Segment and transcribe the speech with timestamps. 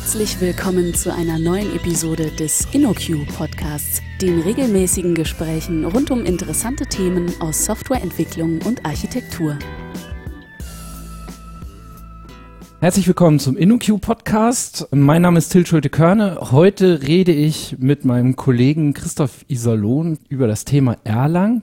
[0.00, 6.86] Herzlich willkommen zu einer neuen Episode des InnoQ Podcasts, den regelmäßigen Gesprächen rund um interessante
[6.86, 9.58] Themen aus Softwareentwicklung und Architektur.
[12.78, 14.86] Herzlich willkommen zum InnoQ Podcast.
[14.92, 16.52] Mein Name ist Till Schulte-Körne.
[16.52, 21.62] Heute rede ich mit meinem Kollegen Christoph Iserlohn über das Thema Erlang.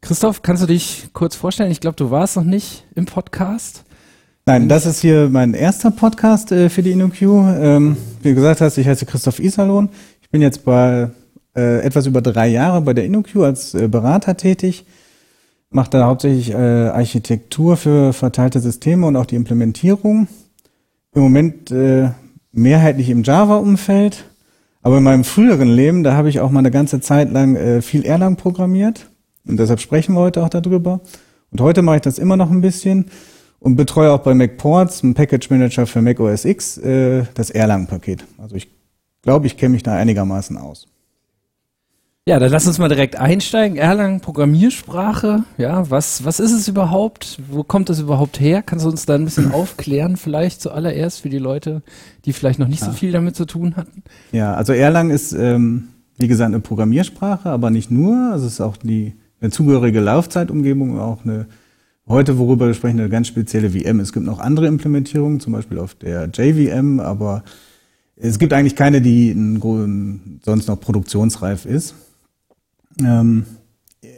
[0.00, 1.70] Christoph, kannst du dich kurz vorstellen?
[1.70, 3.84] Ich glaube, du warst noch nicht im Podcast.
[4.48, 7.20] Nein, das ist hier mein erster Podcast äh, für die InnoQ.
[7.20, 9.90] Ähm, wie du gesagt hast, ich heiße Christoph Iserlohn.
[10.22, 11.10] Ich bin jetzt bei
[11.54, 14.86] äh, etwas über drei Jahre bei der InnoQ als äh, Berater tätig.
[15.68, 20.28] Mache da hauptsächlich äh, Architektur für verteilte Systeme und auch die Implementierung.
[21.14, 22.12] Im Moment äh,
[22.50, 24.24] mehrheitlich im Java-Umfeld.
[24.80, 27.82] Aber in meinem früheren Leben, da habe ich auch mal eine ganze Zeit lang äh,
[27.82, 29.10] viel Erlang programmiert.
[29.46, 31.00] Und deshalb sprechen wir heute auch darüber.
[31.50, 33.10] Und heute mache ich das immer noch ein bisschen
[33.60, 38.24] und betreue auch bei MacPorts, einem Package Manager für Mac OS X, äh, das Erlang-Paket.
[38.38, 38.68] Also ich
[39.22, 40.86] glaube, ich kenne mich da einigermaßen aus.
[42.28, 43.78] Ja, dann lass uns mal direkt einsteigen.
[43.78, 45.44] Erlang, Programmiersprache.
[45.56, 47.40] Ja, was, was ist es überhaupt?
[47.50, 48.60] Wo kommt es überhaupt her?
[48.60, 51.80] Kannst du uns da ein bisschen aufklären, vielleicht zuallererst für die Leute,
[52.26, 52.88] die vielleicht noch nicht ja.
[52.88, 54.02] so viel damit zu tun hatten?
[54.30, 55.88] Ja, also Erlang ist, ähm,
[56.18, 58.30] wie gesagt, eine Programmiersprache, aber nicht nur.
[58.30, 61.46] Also es ist auch die, eine zugehörige Laufzeitumgebung, auch eine
[62.08, 64.00] Heute, worüber wir sprechen, eine ganz spezielle VM.
[64.00, 67.44] Es gibt noch andere Implementierungen, zum Beispiel auf der JVM, aber
[68.16, 69.36] es gibt eigentlich keine, die
[70.42, 71.94] sonst noch produktionsreif ist.
[72.98, 73.44] Ähm,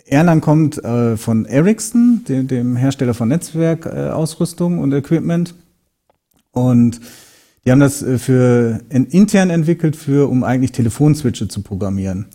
[0.06, 5.54] Erlang kommt äh, von Ericsson, dem, dem, Hersteller von Netzwerkausrüstung äh, und Equipment.
[6.52, 7.00] Und
[7.64, 12.26] die haben das äh, für intern entwickelt, für um eigentlich Telefonswitche zu programmieren.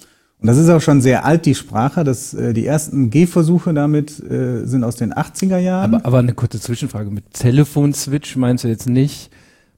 [0.45, 2.03] Und das ist auch schon sehr alt, die Sprache.
[2.03, 5.95] Das, äh, die ersten Gehversuche damit äh, sind aus den 80er Jahren.
[5.95, 7.09] Aber, aber eine kurze Zwischenfrage.
[7.09, 9.31] Mit Telefonswitch meinst du jetzt nicht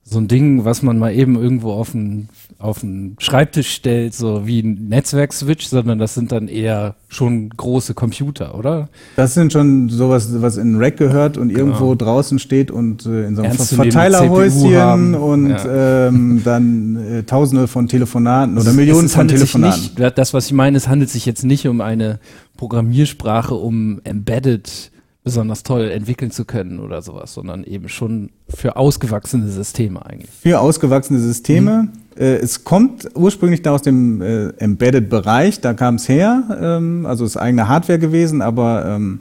[0.10, 4.48] so ein Ding, was man mal eben irgendwo auf den, auf den Schreibtisch stellt, so
[4.48, 8.88] wie ein Netzwerkswitch, sondern das sind dann eher schon große Computer, oder?
[9.17, 11.60] Das sind schon sowas, was in Rack gehört und genau.
[11.60, 16.08] irgendwo draußen steht und äh, in so einem Verteilerhäuschen und ja.
[16.08, 19.82] ähm, dann äh, tausende von Telefonaten oder Millionen von Telefonaten.
[19.98, 22.20] Nicht, das, was ich meine, es handelt sich jetzt nicht um eine
[22.56, 24.92] Programmiersprache, um Embedded
[25.27, 30.32] besonders toll entwickeln zu können oder sowas, sondern eben schon für ausgewachsene Systeme eigentlich.
[30.32, 31.83] Für ausgewachsene Systeme.
[31.83, 31.89] Mhm.
[32.17, 37.26] Äh, es kommt ursprünglich da aus dem äh, Embedded-Bereich, da kam es her, ähm, also
[37.26, 39.20] ist eigene Hardware gewesen, aber ähm,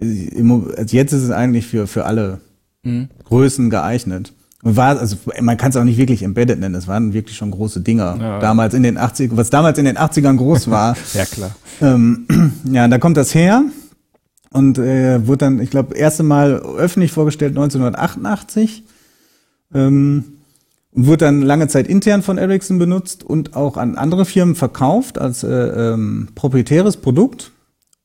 [0.00, 2.40] im, also jetzt ist es eigentlich für, für alle
[2.82, 3.08] mhm.
[3.24, 4.32] Größen geeignet.
[4.64, 7.52] Und war, also man kann es auch nicht wirklich Embedded nennen, es waren wirklich schon
[7.52, 8.16] große Dinger.
[8.20, 8.38] Ja.
[8.40, 10.96] Damals in den 80 was damals in den 80ern groß war.
[11.14, 11.54] ja, klar.
[11.80, 12.26] Ähm,
[12.72, 13.62] ja, da kommt das her
[14.50, 18.84] und äh, wurde dann, ich glaube, erste Mal öffentlich vorgestellt 1988.
[19.74, 20.24] Ähm,
[20.92, 25.44] wurde dann lange Zeit intern von Ericsson benutzt und auch an andere Firmen verkauft als
[25.44, 27.52] äh, ähm, proprietäres Produkt.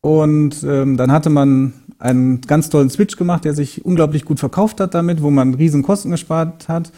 [0.01, 4.81] Und ähm, dann hatte man einen ganz tollen Switch gemacht, der sich unglaublich gut verkauft
[4.81, 6.91] hat damit, wo man riesen Kosten gespart hat.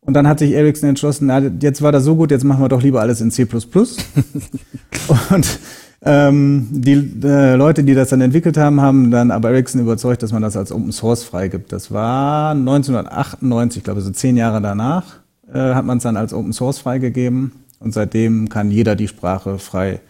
[0.00, 2.68] Und dann hat sich Ericsson entschlossen, na, jetzt war das so gut, jetzt machen wir
[2.68, 3.44] doch lieber alles in C++.
[5.30, 5.60] und
[6.04, 10.32] ähm, die äh, Leute, die das dann entwickelt haben, haben dann aber Ericsson überzeugt, dass
[10.32, 11.72] man das als Open Source freigibt.
[11.72, 15.20] Das war 1998, glaube ich, so zehn Jahre danach,
[15.52, 19.58] äh, hat man es dann als Open Source freigegeben und seitdem kann jeder die Sprache
[19.58, 20.00] frei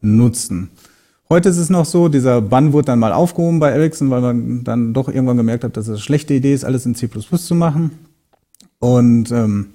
[0.00, 0.70] nutzen.
[1.28, 4.64] Heute ist es noch so, dieser Bann wurde dann mal aufgehoben bei Ericsson, weil man
[4.64, 7.54] dann doch irgendwann gemerkt hat, dass es eine schlechte Idee ist, alles in C++ zu
[7.54, 7.92] machen.
[8.78, 9.68] Und ähm,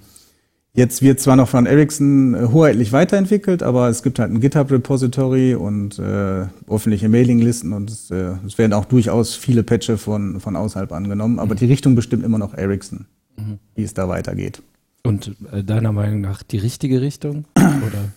[0.73, 5.55] Jetzt wird zwar noch von Ericsson äh, hoheitlich weiterentwickelt, aber es gibt halt ein GitHub-Repository
[5.55, 10.55] und äh, öffentliche Mailinglisten und es, äh, es werden auch durchaus viele Patche von, von
[10.55, 11.39] außerhalb angenommen.
[11.39, 11.59] Aber mhm.
[11.59, 13.57] die Richtung bestimmt immer noch Ericsson, mhm.
[13.75, 14.61] wie es da weitergeht.
[15.03, 17.45] Und äh, deiner Meinung nach die richtige Richtung?
[17.57, 18.13] Oder?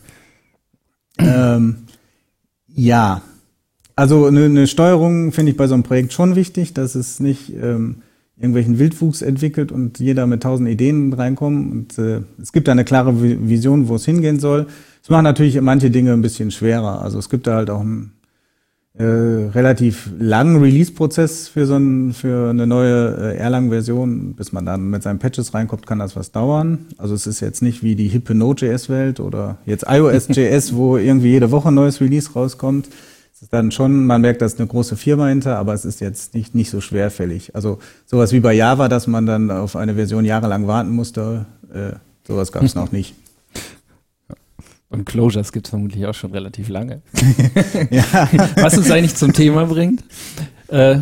[1.56, 1.76] ähm,
[2.68, 3.22] ja.
[3.96, 7.50] Also eine, eine Steuerung finde ich bei so einem Projekt schon wichtig, dass es nicht
[7.54, 8.02] ähm,
[8.42, 11.72] irgendwelchen Wildwuchs entwickelt und jeder mit tausend Ideen reinkommt.
[11.72, 14.66] Und äh, es gibt da eine klare Vision, wo es hingehen soll.
[15.00, 17.02] Es macht natürlich manche Dinge ein bisschen schwerer.
[17.02, 18.14] Also es gibt da halt auch einen
[18.98, 24.34] äh, relativ langen Release-Prozess für so ein, für eine neue äh, Erlang-Version.
[24.34, 26.86] Bis man dann mit seinen Patches reinkommt, kann das was dauern.
[26.98, 31.52] Also es ist jetzt nicht wie die hippe Node.js-Welt oder jetzt iOS.js, wo irgendwie jede
[31.52, 32.88] Woche ein neues Release rauskommt
[33.42, 36.32] ist dann schon, man merkt, da ist eine große Firma hinter, aber es ist jetzt
[36.34, 37.54] nicht, nicht so schwerfällig.
[37.56, 41.96] Also sowas wie bei Java, dass man dann auf eine Version jahrelang warten musste, äh,
[42.26, 43.14] sowas gab es noch nicht.
[44.90, 47.02] Und Closures gibt es vermutlich auch schon relativ lange.
[47.90, 48.28] ja.
[48.56, 50.04] Was uns eigentlich zum Thema bringt.
[50.68, 51.00] Äh,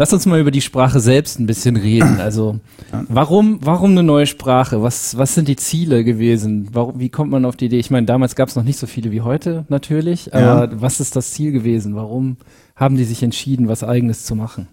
[0.00, 2.20] Lass uns mal über die Sprache selbst ein bisschen reden.
[2.20, 2.58] Also,
[3.10, 4.80] warum, warum eine neue Sprache?
[4.80, 6.70] Was, was sind die Ziele gewesen?
[6.72, 7.78] Warum, wie kommt man auf die Idee?
[7.78, 10.32] Ich meine, damals gab es noch nicht so viele wie heute, natürlich.
[10.32, 10.80] Aber ja.
[10.80, 11.96] was ist das Ziel gewesen?
[11.96, 12.38] Warum
[12.76, 14.68] haben die sich entschieden, was Eigenes zu machen?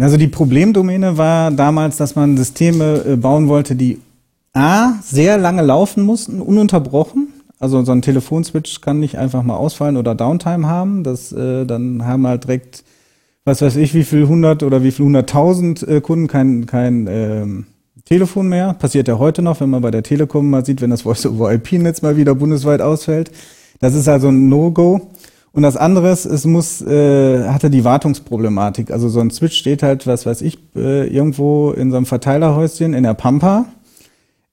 [0.00, 4.00] Also die Problemdomäne war damals, dass man Systeme äh, bauen wollte, die
[4.52, 7.28] A, sehr lange laufen mussten, ununterbrochen.
[7.60, 11.04] Also so ein Telefonswitch kann nicht einfach mal ausfallen oder Downtime haben.
[11.04, 12.82] Das, äh, dann haben wir halt direkt
[13.46, 17.66] was weiß ich, wie viel hundert oder wie viel hunderttausend äh, Kunden kein, kein ähm,
[18.04, 18.74] Telefon mehr.
[18.74, 22.16] Passiert ja heute noch, wenn man bei der Telekom mal sieht, wenn das Voice-over-IP-Netz mal
[22.16, 23.30] wieder bundesweit ausfällt.
[23.78, 25.12] Das ist also ein No-Go.
[25.52, 28.90] Und das andere ist, es muss, äh, hatte die Wartungsproblematik.
[28.90, 32.94] Also so ein Switch steht halt, was weiß ich, äh, irgendwo in so einem Verteilerhäuschen
[32.94, 33.66] in der Pampa.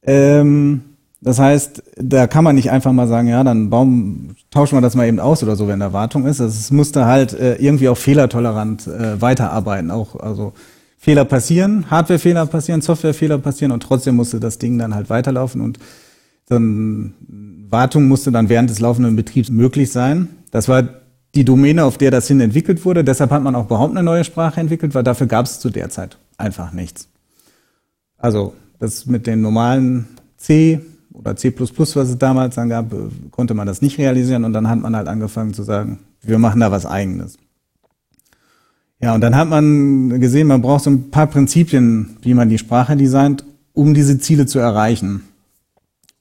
[0.03, 0.81] Ähm,
[1.23, 4.95] das heißt, da kann man nicht einfach mal sagen, ja, dann bauen, tauschen wir das
[4.95, 6.39] mal eben aus oder so, wenn da Wartung ist.
[6.39, 9.89] Es musste halt äh, irgendwie auch fehlertolerant äh, weiterarbeiten.
[9.89, 10.51] Auch also
[10.97, 15.79] Fehler passieren, Hardwarefehler passieren, Softwarefehler passieren und trotzdem musste das Ding dann halt weiterlaufen und
[16.49, 17.13] dann
[17.69, 20.27] Wartung musste dann während des laufenden Betriebs möglich sein.
[20.51, 20.83] Das war
[21.35, 23.05] die Domäne, auf der das hin entwickelt wurde.
[23.05, 25.89] Deshalb hat man auch überhaupt eine neue Sprache entwickelt, weil dafür gab es zu der
[25.89, 27.07] Zeit einfach nichts.
[28.17, 30.81] Also das mit den normalen C,
[31.13, 32.93] oder C++, was es damals dann gab,
[33.31, 36.59] konnte man das nicht realisieren und dann hat man halt angefangen zu sagen, wir machen
[36.59, 37.37] da was eigenes.
[38.99, 42.57] Ja, und dann hat man gesehen, man braucht so ein paar Prinzipien, wie man die
[42.57, 43.43] Sprache designt,
[43.73, 45.23] um diese Ziele zu erreichen.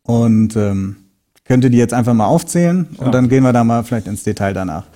[0.02, 0.96] Und ähm,
[1.44, 3.10] könnte die jetzt einfach mal aufzählen und ja.
[3.10, 4.86] dann gehen wir da mal vielleicht ins Detail danach.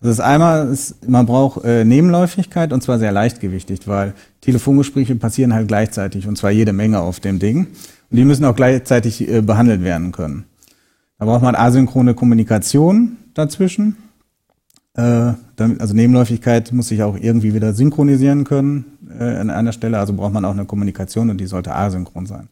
[0.00, 5.54] Also das einmal ist, man braucht äh, Nebenläufigkeit und zwar sehr leichtgewichtig, weil Telefongespräche passieren
[5.54, 7.68] halt gleichzeitig und zwar jede Menge auf dem Ding.
[8.14, 10.44] Und die müssen auch gleichzeitig äh, behandelt werden können.
[11.18, 13.96] Da braucht man asynchrone Kommunikation dazwischen.
[14.96, 18.84] Äh, also Nebenläufigkeit muss sich auch irgendwie wieder synchronisieren können
[19.18, 19.98] äh, an einer Stelle.
[19.98, 22.46] Also braucht man auch eine Kommunikation und die sollte asynchron sein.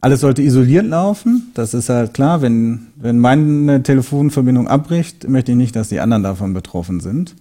[0.00, 1.52] Alles sollte isoliert laufen.
[1.54, 2.42] Das ist halt klar.
[2.42, 7.36] Wenn, wenn meine Telefonverbindung abbricht, möchte ich nicht, dass die anderen davon betroffen sind.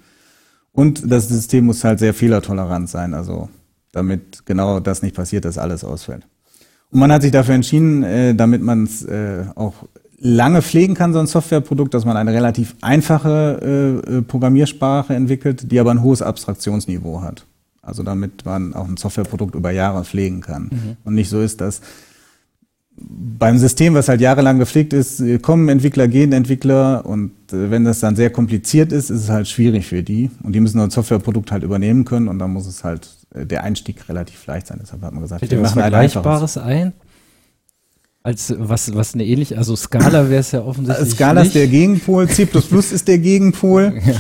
[0.72, 3.16] Und das System muss halt sehr fehlertolerant sein.
[3.16, 3.50] Also
[3.92, 6.28] damit genau das nicht passiert, dass alles ausfällt.
[6.92, 9.74] Und man hat sich dafür entschieden, äh, damit man es äh, auch
[10.18, 15.72] lange pflegen kann, so ein Softwareprodukt, dass man eine relativ einfache äh, äh, Programmiersprache entwickelt,
[15.72, 17.46] die aber ein hohes Abstraktionsniveau hat.
[17.82, 20.64] Also damit man auch ein Softwareprodukt über Jahre pflegen kann.
[20.64, 20.98] Mhm.
[21.04, 21.82] Und nicht so ist, dass
[22.98, 28.00] beim System, was halt jahrelang gepflegt ist, kommen Entwickler, gehen Entwickler und äh, wenn das
[28.00, 31.52] dann sehr kompliziert ist, ist es halt schwierig für die und die müssen ein Softwareprodukt
[31.52, 34.80] halt übernehmen können und dann muss es halt äh, der Einstieg relativ leicht sein.
[34.82, 36.94] Deshalb hat man gesagt, Fällt wir machen was Vergleichbares ein?
[38.24, 41.12] Als was, was eine ähnliche, also Scala wäre es ja offensichtlich.
[41.12, 41.50] Scala nicht.
[41.50, 42.48] ist der Gegenpol, C
[42.92, 44.02] ist der Gegenpol.
[44.04, 44.16] Ja.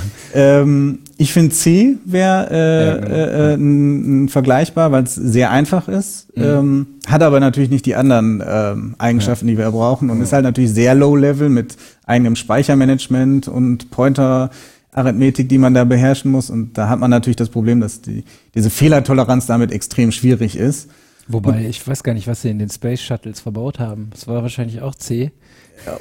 [0.61, 3.15] Ähm, ich finde C wäre äh, ja, genau.
[3.15, 6.43] äh, äh, vergleichbar, weil es sehr einfach ist, mhm.
[6.43, 9.53] ähm, hat aber natürlich nicht die anderen ähm, Eigenschaften, ja.
[9.53, 11.75] die wir brauchen und ist halt natürlich sehr low level mit
[12.05, 14.51] eigenem Speichermanagement und Pointer.
[14.95, 16.49] Arithmetik, die man da beherrschen muss.
[16.49, 20.89] Und da hat man natürlich das Problem, dass die, diese Fehlertoleranz damit extrem schwierig ist.
[21.27, 24.09] Wobei, ich weiß gar nicht, was sie in den Space Shuttles verbaut haben.
[24.11, 25.31] Das war wahrscheinlich auch C.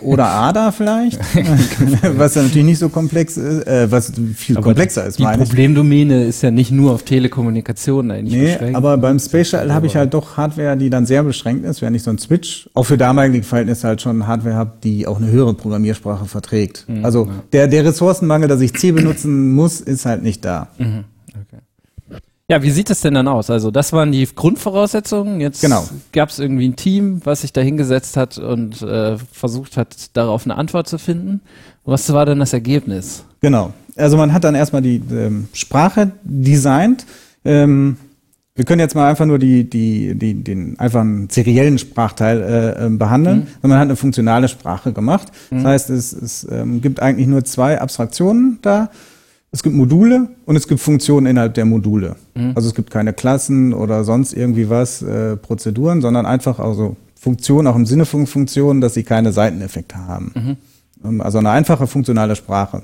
[0.00, 1.18] Oder ADA vielleicht,
[2.16, 6.24] was ja natürlich nicht so komplex ist, äh, was viel aber komplexer ist, Die Problemdomäne
[6.24, 8.76] ist ja nicht nur auf Telekommunikation eigentlich nee, beschränkt.
[8.76, 11.96] aber beim Space Shuttle habe ich halt doch Hardware, die dann sehr beschränkt ist, während
[11.96, 15.30] ich so ein Switch auch für damalige Verhältnisse halt schon Hardware habe, die auch eine
[15.30, 16.86] höhere Programmiersprache verträgt.
[16.88, 17.32] Mhm, also ja.
[17.52, 20.68] der, der Ressourcenmangel, dass ich C benutzen muss, ist halt nicht da.
[20.78, 21.04] Mhm.
[22.50, 23.48] Ja, wie sieht es denn dann aus?
[23.48, 25.40] Also das waren die Grundvoraussetzungen.
[25.40, 25.88] Jetzt genau.
[26.12, 30.44] gab es irgendwie ein Team, was sich da hingesetzt hat und äh, versucht hat, darauf
[30.44, 31.40] eine Antwort zu finden.
[31.84, 33.24] Was war denn das Ergebnis?
[33.40, 33.72] Genau.
[33.96, 37.06] Also man hat dann erstmal die ähm, Sprache designt.
[37.46, 37.96] Ähm,
[38.54, 42.84] wir können jetzt mal einfach nur die, die, die, den einfach einen seriellen Sprachteil äh,
[42.84, 43.46] ähm, behandeln, mhm.
[43.62, 45.28] sondern man hat eine funktionale Sprache gemacht.
[45.50, 45.56] Mhm.
[45.56, 48.90] Das heißt, es, es ähm, gibt eigentlich nur zwei Abstraktionen da.
[49.54, 52.16] Es gibt Module und es gibt Funktionen innerhalb der Module.
[52.34, 52.54] Mhm.
[52.56, 57.68] Also es gibt keine Klassen oder sonst irgendwie was, äh, Prozeduren, sondern einfach also Funktionen,
[57.68, 60.32] auch im Sinne von Funktionen, dass sie keine Seiteneffekte haben.
[60.34, 60.56] Mhm.
[61.04, 62.82] Ähm, also eine einfache funktionale Sprache.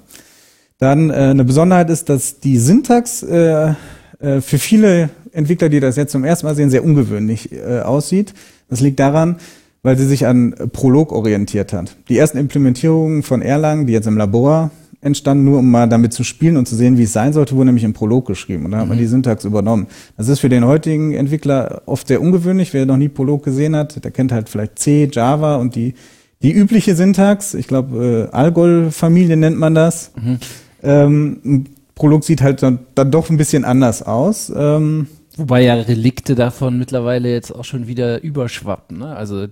[0.79, 3.75] Dann äh, eine Besonderheit ist, dass die Syntax äh,
[4.21, 8.33] äh, für viele Entwickler, die das jetzt zum ersten Mal sehen, sehr ungewöhnlich äh, aussieht.
[8.69, 9.39] Das liegt daran,
[9.83, 11.97] weil sie sich an Prolog orientiert hat.
[12.09, 14.71] Die ersten Implementierungen von Erlang, die jetzt im Labor
[15.03, 17.67] entstanden, nur um mal damit zu spielen und zu sehen, wie es sein sollte, wurde
[17.67, 18.67] nämlich im Prolog geschrieben.
[18.67, 19.03] Und da hat man mhm.
[19.03, 19.87] die Syntax übernommen.
[20.17, 22.75] Das ist für den heutigen Entwickler oft sehr ungewöhnlich.
[22.75, 25.95] Wer noch nie Prolog gesehen hat, der kennt halt vielleicht C, Java und die,
[26.43, 27.55] die übliche Syntax.
[27.55, 30.13] Ich glaube, äh, Algol-Familie nennt man das.
[30.17, 30.39] Mhm.
[30.83, 31.65] Ähm,
[31.95, 34.53] Prolog sieht halt dann, dann doch ein bisschen anders aus.
[34.55, 38.99] Ähm, Wobei ja Relikte davon mittlerweile jetzt auch schon wieder überschwappen.
[38.99, 39.17] Ne?
[39.17, 39.47] Also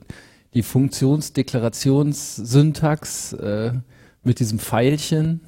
[0.55, 3.73] die Funktionsdeklarationssyntax äh,
[4.29, 5.41] mit diesem Pfeilchen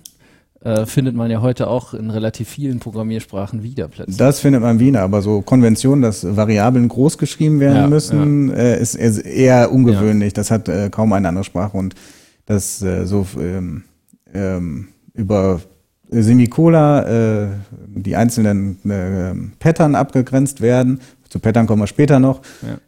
[0.63, 4.17] äh, findet man ja heute auch in relativ vielen Programmiersprachen wieder plötzlich.
[4.17, 8.81] Das findet man wieder, aber so Konvention, dass Variablen groß geschrieben werden Ja, müssen, Äh,
[8.81, 10.33] ist, ist eher ungewöhnlich.
[10.33, 11.95] Das hat äh, kaum eine andere Sprache und
[12.47, 13.85] das äh, so ähm,
[14.35, 15.61] ähm, über
[16.11, 17.49] Semicola äh,
[17.87, 21.01] die einzelnen äh, Pattern abgegrenzt werden.
[21.29, 22.43] Zu Pattern kommen wir später noch.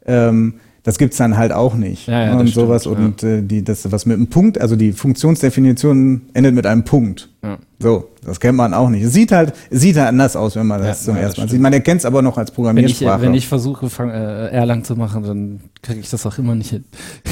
[0.05, 2.09] Ähm, das gibt's dann halt auch nicht.
[2.09, 4.75] Ja, ja, und das sowas stimmt, und äh, die das was mit einem Punkt, also
[4.75, 7.29] die Funktionsdefinition endet mit einem Punkt.
[7.43, 7.59] Ja.
[7.79, 9.03] So, das kennt man auch nicht.
[9.05, 11.43] Es sieht halt, es sieht halt anders aus, wenn man Ja, das zum ja, ersten
[11.43, 11.61] Mal sieht.
[11.61, 13.23] Man erkennt es aber noch als Wenn ich, Programmiersprache.
[13.23, 16.71] wenn ich versuche, fang, äh, Erlang zu machen, dann kriege ich das auch immer nicht
[16.71, 16.85] hin.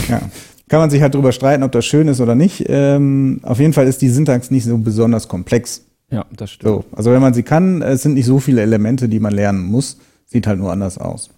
[0.09, 0.21] ja.
[0.69, 2.65] Kann man sich halt drüber streiten, ob das schön ist oder nicht.
[2.69, 5.83] Ähm, auf jeden Fall ist die Syntax nicht so besonders komplex.
[6.13, 6.69] Ja, das stimmt.
[6.69, 9.65] So, also wenn man sie kann, es sind nicht so viele Elemente, die man lernen
[9.65, 9.99] muss.
[10.27, 11.31] Sieht halt nur anders aus.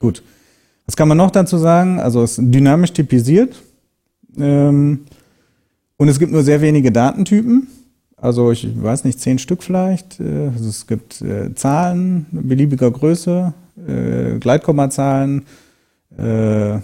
[0.00, 0.24] Gut.
[0.86, 2.00] Was kann man noch dazu sagen?
[2.00, 3.60] Also es ist dynamisch typisiert.
[4.38, 5.00] Ähm,
[5.96, 7.68] und es gibt nur sehr wenige Datentypen.
[8.16, 10.20] Also ich weiß nicht, zehn Stück vielleicht.
[10.20, 13.52] Äh, Also es gibt äh, Zahlen beliebiger Größe,
[13.86, 15.42] äh, Gleitkommazahlen,
[16.16, 16.78] äh,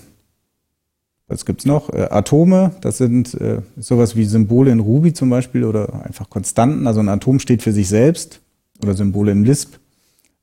[1.28, 1.88] was gibt's noch?
[1.88, 6.86] Äh, Atome, das sind äh, sowas wie Symbole in Ruby zum Beispiel oder einfach Konstanten.
[6.86, 8.40] Also ein Atom steht für sich selbst
[8.82, 9.76] oder Symbole in Lisp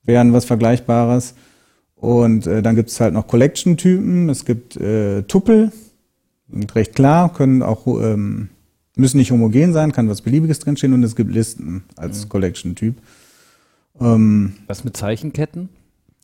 [0.03, 1.35] wären was Vergleichbares.
[1.99, 4.29] Und äh, dann gibt's halt noch Collection-Typen.
[4.29, 5.71] Es gibt äh, Tuppel,
[6.51, 8.49] sind recht klar, können auch ähm,
[8.95, 12.95] müssen nicht homogen sein, kann was Beliebiges drinstehen und es gibt Listen als Collection-Typ.
[13.99, 15.69] Ähm, Was mit Zeichenketten?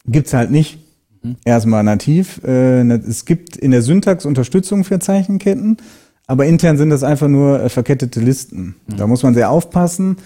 [0.08, 0.80] Gibt's halt nicht.
[1.44, 2.40] Erstmal nativ.
[2.46, 5.78] Äh, ne- es gibt in der Syntax Unterstützung für Zeichenketten,
[6.28, 8.76] aber intern sind das einfach nur äh, verkettete Listen.
[8.96, 10.18] Da muss man sehr aufpassen.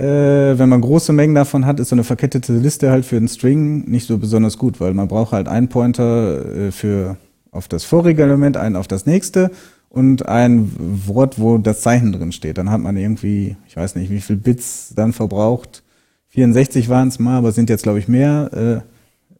[0.00, 3.28] Äh, wenn man große Mengen davon hat, ist so eine verkettete Liste halt für einen
[3.28, 7.18] String nicht so besonders gut, weil man braucht halt einen Pointer äh, für
[7.50, 9.50] auf das vorige Element, einen auf das nächste
[9.90, 10.72] und ein
[11.06, 12.56] Wort, wo das Zeichen drin steht.
[12.56, 15.82] Dann hat man irgendwie, ich weiß nicht, wie viel Bits dann verbraucht.
[16.28, 18.82] 64 waren es mal, aber sind jetzt glaube ich mehr.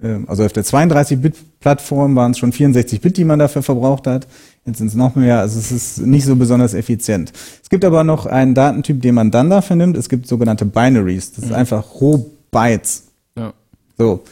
[0.03, 4.07] Äh, ähm, also auf der 32-Bit-Plattform waren es schon 64 Bit, die man dafür verbraucht
[4.07, 4.27] hat.
[4.67, 7.33] Jetzt sind es noch mehr, also es ist nicht so besonders effizient.
[7.63, 9.97] Es gibt aber noch einen Datentyp, den man dann dafür nimmt.
[9.97, 11.33] Es gibt sogenannte Binaries.
[11.33, 13.05] Das ist einfach Rohbytes.
[13.37, 13.55] Ja.
[13.97, 14.23] So,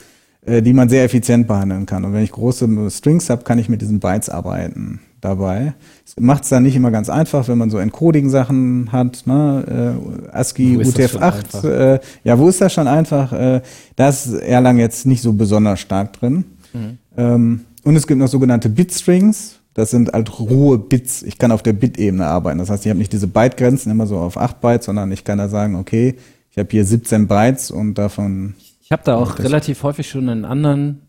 [0.44, 2.04] äh, die man sehr effizient behandeln kann.
[2.04, 5.75] Und wenn ich große Strings habe, kann ich mit diesen Bytes arbeiten dabei.
[6.18, 9.97] Macht es dann nicht immer ganz einfach, wenn man so Encoding-Sachen hat, ne?
[10.32, 11.64] äh, ASCII, Wo ist das schon einfach?
[11.64, 11.94] UTF-8.
[11.94, 13.32] Äh, ja, wo ist das schon einfach?
[13.32, 13.62] Äh,
[13.97, 16.44] da ist Erlang jetzt nicht so besonders stark drin.
[16.73, 16.99] Mhm.
[17.16, 19.57] Ähm, und es gibt noch sogenannte Bit-Strings.
[19.78, 21.23] Das sind halt rohe Bits.
[21.23, 22.58] Ich kann auf der Bit-Ebene arbeiten.
[22.58, 25.38] Das heißt, ich habe nicht diese Byte-Grenzen immer so auf 8 Bytes, sondern ich kann
[25.38, 26.16] da sagen, okay,
[26.50, 30.44] ich habe hier 17 Bytes und davon Ich habe da auch relativ häufig schon einen
[30.44, 31.02] anderen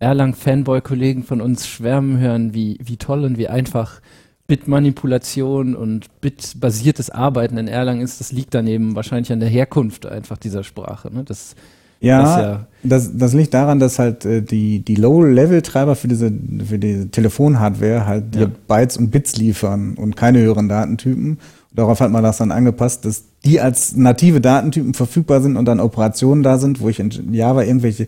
[0.00, 4.00] Erlang-Fanboy-Kollegen von uns schwärmen hören, wie, wie toll und wie einfach
[4.48, 8.18] Bitmanipulation und bitbasiertes Arbeiten in Erlang ist.
[8.18, 11.14] Das liegt dann eben wahrscheinlich an der Herkunft einfach dieser Sprache.
[11.14, 11.22] Ne?
[11.22, 11.54] Das,
[12.00, 16.32] Ja, Das ja- das, das liegt daran, dass halt äh, die, die Low-Level-Treiber für diese,
[16.66, 18.50] für diese Telefonhardware halt dir Ja.
[18.68, 21.38] Bytes und Bits liefern und keine höheren Datentypen.
[21.74, 25.78] Darauf hat man das dann angepasst, dass die als native Datentypen verfügbar sind und dann
[25.78, 28.06] Operationen da sind, wo ich in Java irgendwelche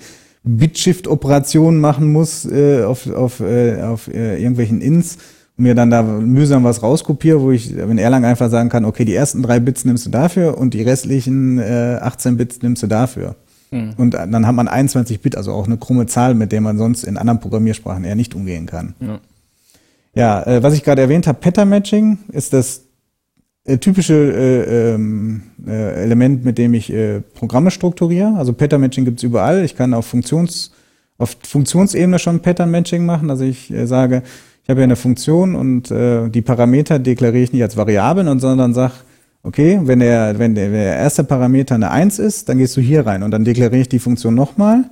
[0.72, 5.18] Bit-Shift-Operationen machen muss äh, auf, auf, äh, auf äh, irgendwelchen Ins
[5.58, 9.04] und mir dann da mühsam was rauskopiere, wo ich in Erlang einfach sagen kann, okay,
[9.04, 12.87] die ersten drei Bits nimmst du dafür und die restlichen äh, 18 Bits nimmst du
[12.87, 13.37] dafür.
[13.97, 17.05] Und dann hat man 21 Bit, also auch eine krumme Zahl, mit der man sonst
[17.05, 18.95] in anderen Programmiersprachen eher nicht umgehen kann.
[19.00, 19.21] Ja.
[20.14, 22.83] Ja, äh, was ich gerade erwähnt habe, Pattern Matching ist das
[23.64, 28.35] äh, typische äh, ähm, äh, Element, mit dem ich äh, Programme strukturiere.
[28.37, 29.64] Also Pattern Matching gibt's überall.
[29.64, 30.73] Ich kann auf Funktions
[31.19, 33.31] auf Funktionsebene schon Pattern Matching machen.
[33.31, 34.23] Also ich äh, sage,
[34.64, 38.41] ich habe ja eine Funktion und äh, die Parameter deklariere ich nicht als Variablen, und
[38.41, 39.05] sondern sag,
[39.42, 43.06] okay, wenn der, wenn der, der erste Parameter eine 1 ist, dann gehst du hier
[43.06, 44.84] rein und dann deklariere ich die Funktion nochmal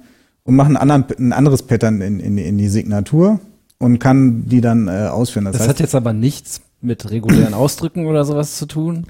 [0.45, 3.41] und mache einen anderen, ein anderes Pattern in, in, in die Signatur
[3.79, 5.45] und kann die dann äh, ausführen.
[5.47, 9.07] das heißt, hat jetzt aber nichts mit regulären Ausdrücken oder sowas zu tun,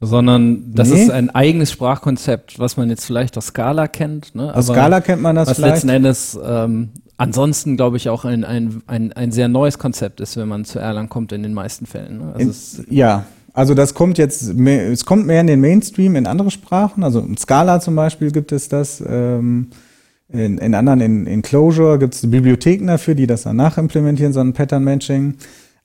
[0.00, 1.02] sondern das Nee.
[1.04, 4.34] ist ein eigenes Sprachkonzept, was man jetzt vielleicht aus Scala kennt.
[4.34, 4.48] Ne?
[4.54, 5.74] aus aber Scala kennt man das was vielleicht.
[5.74, 10.38] letzten Endes ähm, ansonsten, glaube ich, auch ein, ein, ein, ein sehr neues Konzept ist,
[10.38, 12.18] wenn man zu Erlang kommt in den meisten Fällen.
[12.18, 12.32] Ne?
[12.34, 16.50] Also In, ja, also das kommt jetzt, es kommt mehr in den Mainstream in andere
[16.50, 17.02] Sprachen.
[17.02, 19.02] Also in Scala zum Beispiel gibt es das.
[19.06, 19.68] Ähm,
[20.32, 24.38] in, in anderen, in, in Clojure gibt es Bibliotheken dafür, die das dann nachimplementieren, so
[24.40, 25.34] ein Pattern Matching.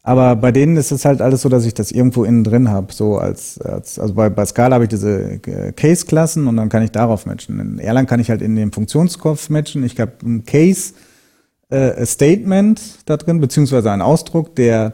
[0.03, 2.93] Aber bei denen ist es halt alles so, dass ich das irgendwo innen drin habe.
[2.93, 6.84] So als, als also bei, bei Scala habe ich diese äh, Case-Klassen und dann kann
[6.84, 7.60] ich darauf matchen.
[7.60, 9.84] In Erlang kann ich halt in dem Funktionskopf matchen.
[9.84, 10.93] Ich habe ein Case
[11.69, 14.93] äh, Statement da drin, beziehungsweise einen Ausdruck, der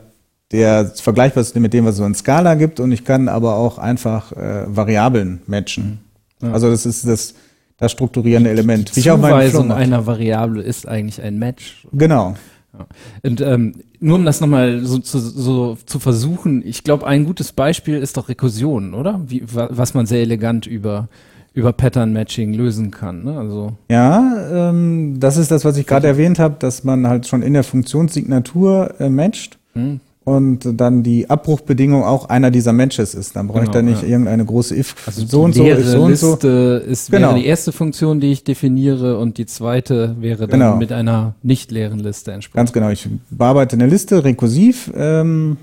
[0.51, 3.55] der vergleichbar ist mit dem, was es so in Scala gibt und ich kann aber
[3.55, 6.00] auch einfach äh, Variablen matchen.
[6.41, 6.51] Ja.
[6.51, 7.36] Also das ist das,
[7.77, 8.96] das strukturierende Element.
[8.96, 11.88] Die Zuweisung einer Variable ist eigentlich ein Match.
[11.93, 12.36] Genau.
[12.74, 12.86] Ja.
[13.24, 17.51] Und ähm, nur um das nochmal so zu, so zu versuchen, ich glaube, ein gutes
[17.51, 19.22] Beispiel ist doch Rekursion, oder?
[19.27, 21.08] Wie, was man sehr elegant über
[21.53, 23.25] über Pattern Matching lösen kann.
[23.25, 23.38] Ne?
[23.38, 27.41] Also ja, ähm, das ist das, was ich gerade erwähnt habe, dass man halt schon
[27.41, 29.60] in der Funktionssignatur äh, matcht.
[29.74, 30.00] Hm
[30.32, 33.36] und dann die Abbruchbedingung auch einer dieser Matches ist.
[33.36, 34.10] Dann brauche genau, ich da nicht ja.
[34.10, 36.36] irgendeine große if also so und so, if so und so.
[36.36, 37.30] ist genau.
[37.30, 40.76] wäre die erste Funktion, die ich definiere und die zweite wäre dann genau.
[40.78, 42.56] mit einer nicht leeren Liste entsprechend.
[42.56, 42.90] Ganz genau.
[42.92, 45.58] Ich bearbeite eine Liste rekursiv ähm,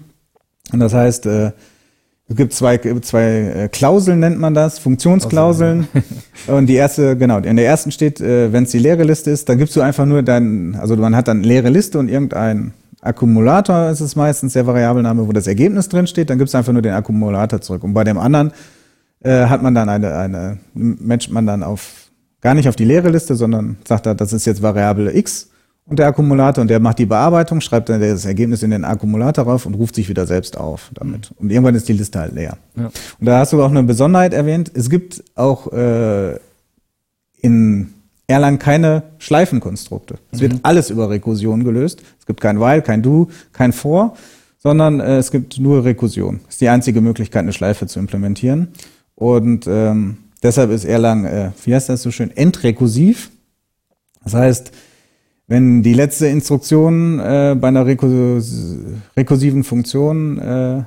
[0.71, 1.53] und das heißt, äh,
[2.31, 5.89] es gibt zwei, zwei äh, Klauseln, nennt man das, Funktionsklauseln.
[6.47, 9.49] und die erste, genau, in der ersten steht, äh, wenn es die leere Liste ist,
[9.49, 13.91] dann gibst du einfach nur dein, also man hat dann leere Liste und irgendein Akkumulator
[13.91, 16.83] ist es meistens der Variablename, wo das Ergebnis drin steht, dann gibt es einfach nur
[16.83, 17.85] den Akkumulator zurück.
[17.85, 18.53] Und bei dem anderen
[19.21, 23.11] äh, hat man dann eine, eine, matcht man dann auf, gar nicht auf die leere
[23.11, 25.51] Liste, sondern sagt da, das ist jetzt Variable X
[25.89, 29.45] und der Akkumulator und der macht die Bearbeitung, schreibt dann das Ergebnis in den Akkumulator
[29.47, 31.33] rauf und ruft sich wieder selbst auf damit.
[31.37, 32.59] Und irgendwann ist die Liste halt leer.
[32.77, 32.91] Ja.
[33.19, 34.71] Und da hast du auch eine Besonderheit erwähnt.
[34.75, 36.37] Es gibt auch äh,
[37.41, 37.95] in
[38.31, 40.19] Erlang keine Schleifenkonstrukte.
[40.31, 40.61] Es wird mhm.
[40.63, 42.03] alles über Rekursion gelöst.
[42.21, 44.15] Es gibt kein While, kein Do, kein For,
[44.59, 46.41] sondern äh, es gibt nur Rekursion.
[46.45, 48.69] Das ist die einzige Möglichkeit, eine Schleife zu implementieren.
[49.15, 53.31] Und ähm, deshalb ist Erlang, äh, wie heißt das so schön, entrekursiv.
[54.23, 54.73] Das heißt,
[55.47, 58.77] wenn die letzte Instruktion äh, bei einer rekurs
[59.17, 60.83] rekursiven Funktion äh,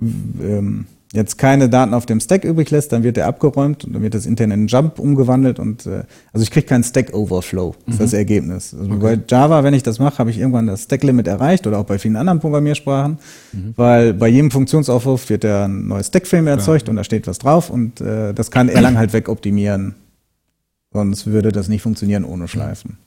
[0.00, 4.02] ähm, jetzt keine Daten auf dem Stack übrig lässt, dann wird der abgeräumt und dann
[4.02, 7.74] wird das intern in einen Jump umgewandelt und äh, also ich kriege keinen Stack Overflow,
[7.86, 7.98] ist mhm.
[7.98, 8.74] das Ergebnis.
[8.74, 9.00] Also okay.
[9.00, 11.84] bei Java, wenn ich das mache, habe ich irgendwann das Stack Limit erreicht oder auch
[11.84, 13.18] bei vielen anderen Programmiersprachen,
[13.52, 13.74] mhm.
[13.76, 16.90] weil bei jedem Funktionsaufruf wird der ein neues Stack Frame erzeugt ja.
[16.90, 19.94] und da steht was drauf und äh, das kann Erlang halt wegoptimieren.
[20.92, 22.98] Sonst würde das nicht funktionieren ohne Schleifen.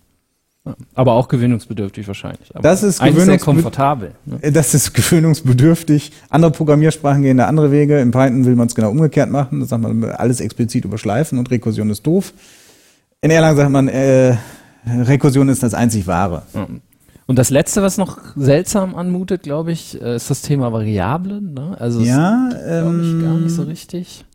[0.95, 2.53] Aber auch gewöhnungsbedürftig wahrscheinlich.
[2.53, 4.12] Aber das ist sehr komfortabel.
[4.25, 4.51] Ne?
[4.51, 6.12] Das ist gewöhnungsbedürftig.
[6.29, 7.99] Andere Programmiersprachen gehen da andere Wege.
[7.99, 9.60] In Python will man es genau umgekehrt machen.
[9.60, 12.34] Da sagt man alles explizit überschleifen und Rekursion ist doof.
[13.21, 14.38] In Erlang sagt man, äh,
[14.86, 16.43] Rekursion ist das einzig wahre.
[17.25, 21.53] Und das letzte, was noch seltsam anmutet, glaube ich, äh, ist das Thema Variablen.
[21.53, 21.75] Ne?
[21.79, 24.25] Also ja, ähm, gar nicht so richtig.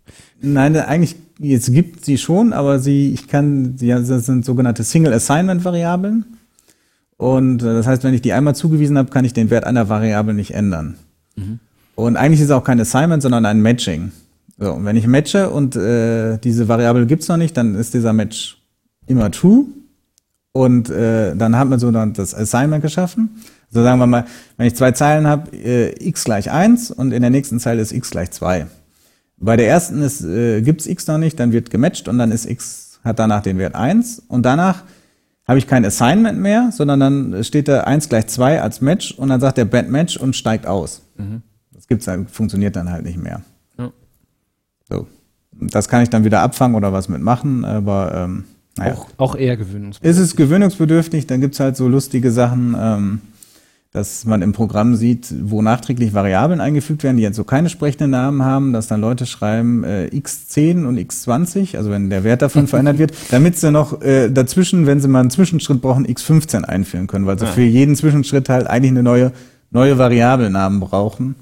[0.40, 5.12] Nein, eigentlich jetzt gibt sie schon, aber sie, ich kann, sie, das sind sogenannte Single
[5.12, 6.24] Assignment Variablen.
[7.16, 9.88] Und äh, das heißt, wenn ich die einmal zugewiesen habe, kann ich den Wert einer
[9.88, 10.96] Variable nicht ändern.
[11.36, 11.60] Mhm.
[11.94, 14.12] Und eigentlich ist es auch kein Assignment, sondern ein Matching.
[14.58, 18.12] So, und wenn ich matche und äh, diese Variable gibt's noch nicht, dann ist dieser
[18.12, 18.62] Match
[19.06, 19.66] immer true.
[20.52, 23.42] Und äh, dann hat man so dann das Assignment geschaffen.
[23.70, 24.24] So sagen wir mal,
[24.56, 27.92] wenn ich zwei Zeilen habe, äh, x gleich eins und in der nächsten Zeile ist
[27.92, 28.66] x gleich zwei.
[29.36, 32.46] Bei der ersten ist, äh, gibt's x noch nicht, dann wird gematcht und dann ist
[32.46, 34.84] x, hat danach den Wert 1 und danach
[35.46, 39.28] habe ich kein Assignment mehr, sondern dann steht da 1 gleich 2 als Match und
[39.28, 41.02] dann sagt der Bad Match und steigt aus.
[41.16, 41.42] Mhm.
[41.72, 43.42] Das gibt's dann, funktioniert dann halt nicht mehr.
[43.78, 43.92] Ja.
[44.88, 45.06] So.
[45.52, 48.44] Das kann ich dann wieder abfangen oder was mitmachen, aber ähm,
[48.76, 48.94] naja.
[48.94, 50.22] Auch, auch eher gewöhnungsbedürftig.
[50.22, 52.74] Ist es gewöhnungsbedürftig, dann gibt's halt so lustige Sachen.
[52.78, 53.20] Ähm,
[53.94, 58.10] dass man im Programm sieht, wo nachträglich Variablen eingefügt werden, die jetzt so keine sprechenden
[58.10, 62.66] Namen haben, dass dann Leute schreiben äh, x10 und x20, also wenn der Wert davon
[62.66, 67.06] verändert wird, damit sie noch äh, dazwischen, wenn sie mal einen Zwischenschritt brauchen, x15 einführen
[67.06, 67.52] können, weil sie ja.
[67.52, 69.30] für jeden Zwischenschritt halt eigentlich eine neue,
[69.70, 71.36] neue Variabelnamen brauchen.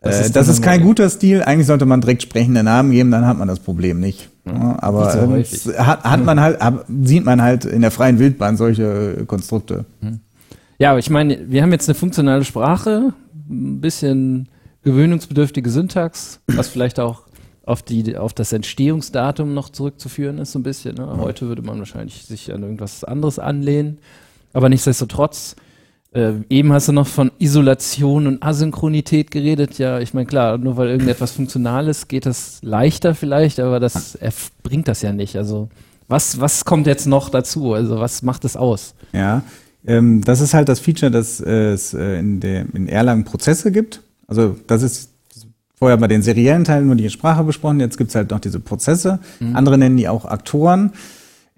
[0.00, 1.42] Das, äh, ist, das ist kein guter Stil.
[1.42, 4.30] Eigentlich sollte man direkt sprechende Namen geben, dann hat man das Problem nicht.
[4.46, 6.58] Ja, aber so äh, hat, hat man halt,
[7.02, 9.86] sieht man halt in der freien Wildbahn solche Konstrukte.
[10.02, 10.20] Hm.
[10.80, 13.12] Ja, aber ich meine, wir haben jetzt eine funktionale Sprache,
[13.50, 14.48] ein bisschen
[14.82, 17.26] gewöhnungsbedürftige Syntax, was vielleicht auch
[17.66, 20.94] auf, die, auf das Entstehungsdatum noch zurückzuführen ist, so ein bisschen.
[20.94, 21.06] Ne?
[21.18, 23.98] Heute würde man wahrscheinlich sich an irgendwas anderes anlehnen.
[24.54, 25.54] Aber nichtsdestotrotz,
[26.14, 29.76] äh, eben hast du noch von Isolation und Asynchronität geredet.
[29.76, 34.18] Ja, ich meine, klar, nur weil irgendetwas funktional ist, geht das leichter vielleicht, aber das
[34.62, 35.36] bringt das ja nicht.
[35.36, 35.68] Also,
[36.08, 37.74] was, was kommt jetzt noch dazu?
[37.74, 38.94] Also, was macht es aus?
[39.12, 39.42] Ja,
[39.86, 44.02] ähm, das ist halt das Feature, dass es äh, in, der, in Erlang Prozesse gibt.
[44.26, 45.10] Also das ist,
[45.76, 49.18] vorher bei den seriellen Teilen nur die Sprache besprochen, jetzt gibt's halt noch diese Prozesse.
[49.40, 49.56] Mhm.
[49.56, 50.92] Andere nennen die auch Aktoren.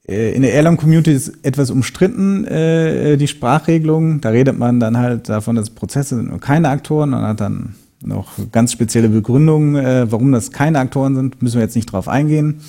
[0.08, 4.20] äh, in der Erlang-Community ist etwas umstritten, äh, die Sprachregelung.
[4.20, 7.74] Da redet man dann halt davon, dass Prozesse sind und keine Aktoren und hat dann
[8.04, 11.42] noch ganz spezielle Begründungen, äh, warum das keine Aktoren sind.
[11.42, 12.60] Müssen wir jetzt nicht drauf eingehen.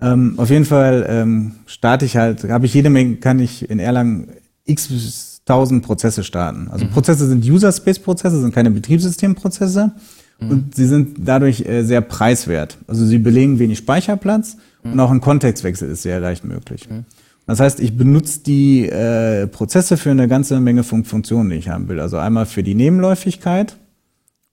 [0.00, 3.78] Ähm, auf jeden Fall ähm, starte ich halt, habe ich jede Menge, kann ich in
[3.78, 4.28] Erlang
[4.64, 6.68] x tausend Prozesse starten.
[6.70, 6.90] Also mhm.
[6.90, 9.92] Prozesse sind User-Space-Prozesse, sind keine Betriebssystemprozesse
[10.40, 10.50] mhm.
[10.50, 12.78] und sie sind dadurch äh, sehr preiswert.
[12.86, 14.92] Also sie belegen wenig Speicherplatz mhm.
[14.92, 16.88] und auch ein Kontextwechsel ist sehr leicht möglich.
[16.88, 17.04] Mhm.
[17.46, 21.68] Das heißt, ich benutze die äh, Prozesse für eine ganze Menge Fun Funktionen, die ich
[21.68, 22.00] haben will.
[22.00, 23.76] Also einmal für die Nebenläufigkeit,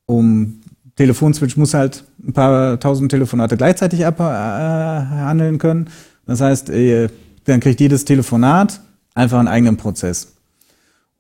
[0.06, 0.60] um
[0.98, 5.90] Telefonswitch muss halt ein paar tausend Telefonate gleichzeitig abhandeln äh, können.
[6.26, 7.08] Das heißt, äh,
[7.46, 8.82] dann kriegt jedes Telefonat
[9.14, 10.34] einfach einen eigenen Prozess.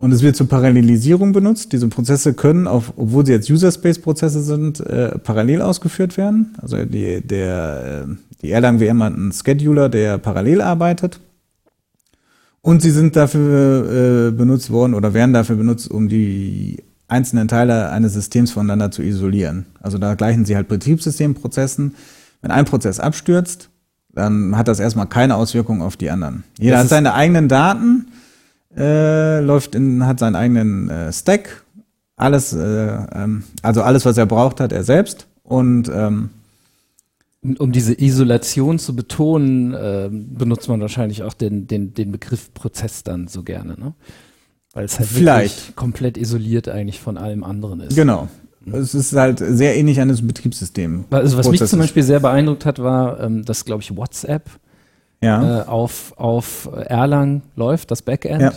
[0.02, 1.74] Und es wird zur Parallelisierung benutzt.
[1.74, 6.56] Diese Prozesse können, auf, obwohl sie jetzt User-Space-Prozesse sind, äh, parallel ausgeführt werden.
[6.60, 11.20] Also die, der, äh, die Erlang WM hat einen Scheduler, der parallel arbeitet.
[12.62, 17.92] Und sie sind dafür äh, benutzt worden oder werden dafür benutzt, um die einzelnen Teile
[17.92, 19.68] eines Systems voneinander zu isolieren.
[19.82, 21.96] Also da gleichen sie halt Betriebssystemprozessen.
[22.42, 23.70] Wenn ein Prozess abstürzt,
[24.14, 26.44] dann hat das erstmal keine Auswirkung auf die anderen.
[26.60, 28.08] Jeder das hat seine eigenen Daten,
[28.76, 31.64] äh, läuft in, hat seinen eigenen äh, Stack,
[32.16, 36.30] alles, äh, ähm, also alles, was er braucht, hat er selbst und ähm,
[37.58, 43.04] um diese Isolation zu betonen, äh, benutzt man wahrscheinlich auch den, den, den Begriff Prozess
[43.04, 43.94] dann so gerne, ne?
[44.74, 45.76] Weil es halt Vielleicht.
[45.76, 47.96] komplett isoliert eigentlich von allem anderen ist.
[47.96, 48.30] Genau.
[48.72, 51.06] Es ist halt sehr ähnlich an das Betriebssystem.
[51.10, 54.50] Also was mich zum Beispiel sehr beeindruckt hat, war, ähm, dass, glaube ich, WhatsApp
[55.22, 55.62] ja.
[55.62, 58.42] äh, auf, auf Erlang läuft, das Backend.
[58.42, 58.54] Ja.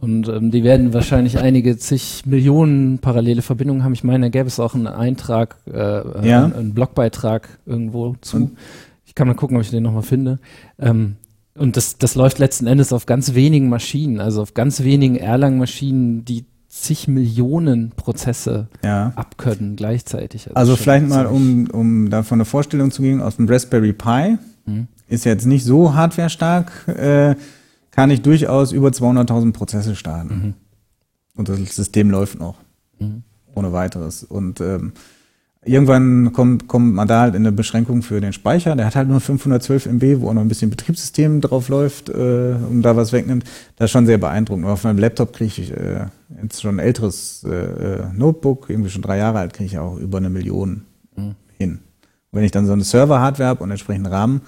[0.00, 3.92] Und ähm, die werden wahrscheinlich einige zig Millionen parallele Verbindungen haben.
[3.94, 6.44] Ich meine, da gäbe es auch einen Eintrag, äh, ja.
[6.44, 8.36] einen, einen Blogbeitrag irgendwo zu.
[8.36, 8.58] Und?
[9.06, 10.38] Ich kann mal gucken, ob ich den nochmal finde.
[10.78, 11.16] Ähm,
[11.56, 16.24] und das, das läuft letzten Endes auf ganz wenigen Maschinen, also auf ganz wenigen Erlang-Maschinen,
[16.24, 19.12] die zig Millionen Prozesse ja.
[19.16, 20.48] abkönnen gleichzeitig.
[20.48, 24.38] Also, also vielleicht mal, um, um davon eine Vorstellung zu geben, aus dem Raspberry Pi,
[24.66, 24.88] mhm.
[25.08, 27.36] ist jetzt nicht so hardware-stark, äh,
[27.90, 30.34] kann ich durchaus über 200.000 Prozesse starten.
[30.34, 30.54] Mhm.
[31.36, 32.56] Und das System läuft noch.
[32.98, 33.22] Mhm.
[33.54, 34.22] Ohne weiteres.
[34.22, 34.92] Und ähm,
[35.68, 38.74] Irgendwann kommt, kommt man da halt in eine Beschränkung für den Speicher.
[38.74, 42.12] Der hat halt nur 512 MB, wo auch noch ein bisschen Betriebssystem drauf läuft äh,
[42.12, 43.44] und da was wegnimmt.
[43.76, 44.66] Das ist schon sehr beeindruckend.
[44.66, 46.06] auf meinem Laptop kriege ich äh,
[46.42, 49.96] jetzt schon ein älteres äh, äh, Notebook, irgendwie schon drei Jahre alt, kriege ich auch
[49.98, 50.82] über eine Million
[51.16, 51.34] mhm.
[51.58, 51.72] hin.
[52.30, 54.40] Und wenn ich dann so eine Server-Hardware habe und entsprechenden Rahmen,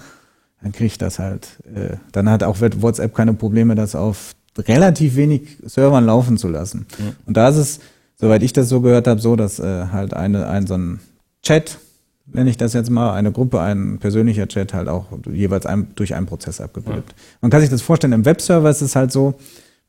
[0.61, 1.59] dann kriege ich das halt.
[1.73, 6.87] Äh, dann hat auch WhatsApp keine Probleme, das auf relativ wenig Servern laufen zu lassen.
[6.99, 7.15] Mhm.
[7.25, 7.79] Und da ist es
[8.21, 10.99] soweit ich das so gehört habe, so, dass äh, halt eine, ein so ein
[11.43, 11.79] Chat,
[12.27, 16.15] nenne ich das jetzt mal, eine Gruppe, ein persönlicher Chat halt auch jeweils ein, durch
[16.15, 17.05] einen Prozess abgebildet.
[17.07, 17.15] Ja.
[17.41, 19.35] Man kann sich das vorstellen, im Webserver ist es halt so,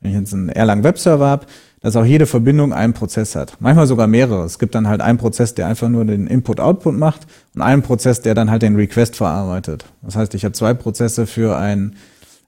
[0.01, 1.47] wenn ich jetzt einen Erlang Webserver habe,
[1.81, 3.57] dass auch jede Verbindung einen Prozess hat.
[3.61, 4.45] Manchmal sogar mehrere.
[4.45, 8.21] Es gibt dann halt einen Prozess, der einfach nur den Input-Output macht und einen Prozess,
[8.21, 9.85] der dann halt den Request verarbeitet.
[10.03, 11.97] Das heißt, ich habe zwei Prozesse für ein,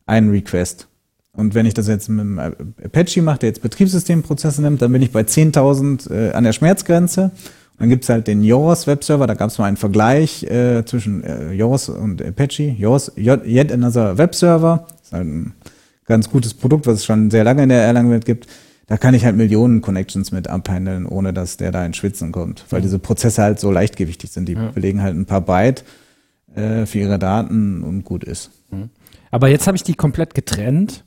[0.06, 0.88] einen Request.
[1.32, 5.02] Und wenn ich das jetzt mit einem Apache mache, der jetzt Betriebssystemprozesse nimmt, dann bin
[5.02, 7.32] ich bei 10.000 äh, an der Schmerzgrenze.
[7.78, 11.88] Dann gibt's halt den Yoros Webserver, da gab's mal einen Vergleich äh, zwischen äh, Yoros
[11.88, 12.74] und Apache.
[12.78, 15.54] Yoros, Yet Another Webserver, ist halt ein
[16.06, 18.46] ganz gutes Produkt, was es schon sehr lange in der Erlang-Welt gibt.
[18.86, 22.64] Da kann ich halt Millionen Connections mit abhandeln, ohne dass der da in Schwitzen kommt,
[22.70, 22.84] weil mhm.
[22.84, 24.46] diese Prozesse halt so leichtgewichtig sind.
[24.46, 24.70] Die ja.
[24.70, 25.84] belegen halt ein paar Byte
[26.54, 28.50] äh, für ihre Daten und gut ist.
[28.70, 28.90] Mhm.
[29.30, 31.04] Aber jetzt habe ich die komplett getrennt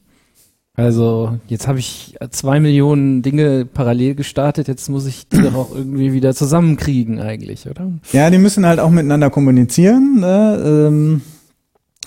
[0.77, 5.75] also jetzt habe ich zwei Millionen Dinge parallel gestartet, jetzt muss ich die doch auch
[5.75, 7.91] irgendwie wieder zusammenkriegen eigentlich, oder?
[8.13, 10.19] Ja, die müssen halt auch miteinander kommunizieren.
[10.19, 10.63] Ne?
[10.63, 11.21] Ähm,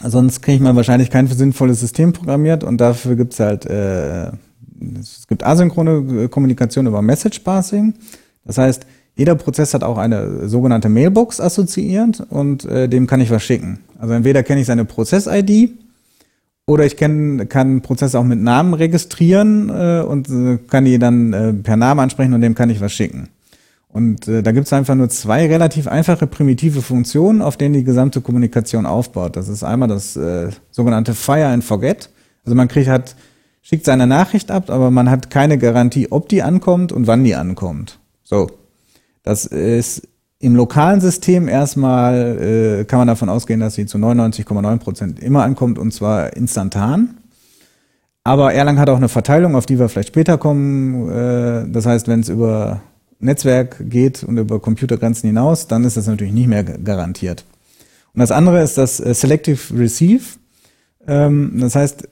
[0.00, 4.28] sonst kriege ich mal wahrscheinlich kein sinnvolles System programmiert und dafür gibt's halt, äh,
[5.00, 7.94] es gibt asynchrone Kommunikation über Message Passing.
[8.44, 13.32] Das heißt, jeder Prozess hat auch eine sogenannte Mailbox assoziiert und äh, dem kann ich
[13.32, 13.80] was schicken.
[13.98, 15.72] Also entweder kenne ich seine Prozess-ID
[16.70, 21.32] oder ich kann, kann Prozesse auch mit Namen registrieren äh, und äh, kann die dann
[21.32, 23.28] äh, per Name ansprechen und dem kann ich was schicken.
[23.88, 27.82] Und äh, da gibt es einfach nur zwei relativ einfache primitive Funktionen, auf denen die
[27.82, 29.34] gesamte Kommunikation aufbaut.
[29.34, 32.08] Das ist einmal das äh, sogenannte Fire and Forget.
[32.44, 33.16] Also man kriegt hat
[33.62, 37.34] schickt seine Nachricht ab, aber man hat keine Garantie, ob die ankommt und wann die
[37.34, 37.98] ankommt.
[38.22, 38.48] So,
[39.24, 40.06] das ist
[40.40, 45.44] im lokalen System erstmal äh, kann man davon ausgehen, dass sie zu 99,9 Prozent immer
[45.44, 47.18] ankommt und zwar instantan.
[48.24, 51.10] Aber Erlang hat auch eine Verteilung, auf die wir vielleicht später kommen.
[51.10, 52.80] Äh, das heißt, wenn es über
[53.18, 57.44] Netzwerk geht und über Computergrenzen hinaus, dann ist das natürlich nicht mehr garantiert.
[58.14, 60.24] Und das andere ist das äh, Selective Receive.
[61.06, 62.08] Ähm, das heißt,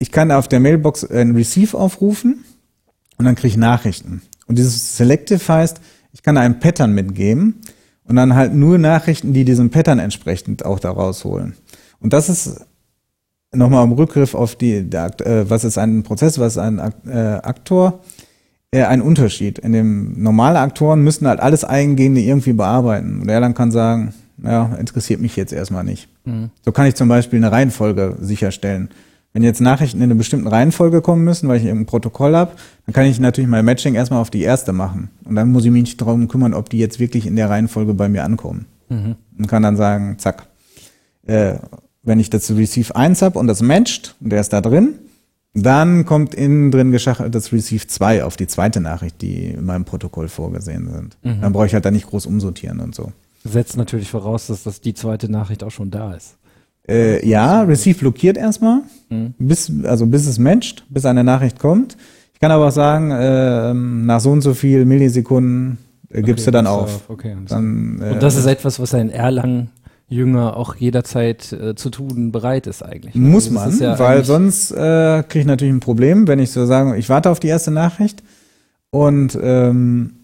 [0.00, 2.44] ich kann auf der Mailbox ein Receive aufrufen
[3.18, 4.22] und dann kriege ich Nachrichten.
[4.48, 5.80] Und dieses Selective heißt,
[6.12, 7.60] ich kann einen Pattern mitgeben
[8.04, 11.54] und dann halt nur Nachrichten, die diesem Pattern entsprechend auch da rausholen.
[12.00, 12.66] Und das ist
[13.54, 17.40] nochmal im Rückgriff auf die, der, äh, was ist ein Prozess, was ist ein äh,
[17.42, 18.00] Aktor,
[18.70, 19.58] äh, ein Unterschied.
[19.58, 23.20] In dem normale Aktoren müssen halt alles Eingehende irgendwie bearbeiten.
[23.20, 26.08] Und er dann kann sagen, ja, interessiert mich jetzt erstmal nicht.
[26.24, 26.50] Mhm.
[26.64, 28.88] So kann ich zum Beispiel eine Reihenfolge sicherstellen.
[29.32, 32.52] Wenn jetzt Nachrichten in einer bestimmten Reihenfolge kommen müssen, weil ich ein Protokoll habe,
[32.86, 35.10] dann kann ich natürlich mein Matching erstmal auf die erste machen.
[35.24, 37.94] Und dann muss ich mich nicht darum kümmern, ob die jetzt wirklich in der Reihenfolge
[37.94, 38.66] bei mir ankommen.
[38.90, 39.16] Mhm.
[39.38, 40.48] Und kann dann sagen, zack.
[41.26, 41.54] Äh,
[42.02, 44.94] wenn ich das Receive 1 habe und das matcht und der ist da drin,
[45.54, 49.84] dann kommt innen drin geschachert das Receive 2 auf die zweite Nachricht, die in meinem
[49.84, 51.16] Protokoll vorgesehen sind.
[51.22, 51.40] Mhm.
[51.42, 53.12] Dann brauche ich halt da nicht groß umsortieren und so.
[53.44, 56.36] Setzt natürlich voraus, dass das die zweite Nachricht auch schon da ist.
[56.88, 59.34] Äh, ja, Receive blockiert erstmal, mhm.
[59.38, 61.96] bis, also bis es matcht, bis eine Nachricht kommt.
[62.34, 65.78] Ich kann aber auch sagen, äh, nach so und so viel Millisekunden
[66.10, 67.08] äh, gibst okay, du dann auf.
[67.08, 69.68] Okay, dann, äh, und das ist etwas, was ein Erlang
[70.12, 73.14] Jünger auch jederzeit äh, zu tun bereit ist eigentlich.
[73.14, 73.28] Ne?
[73.28, 76.66] Muss also man, ja weil sonst äh, kriege ich natürlich ein Problem, wenn ich so
[76.66, 78.22] sage, ich warte auf die erste Nachricht
[78.90, 80.21] und ähm,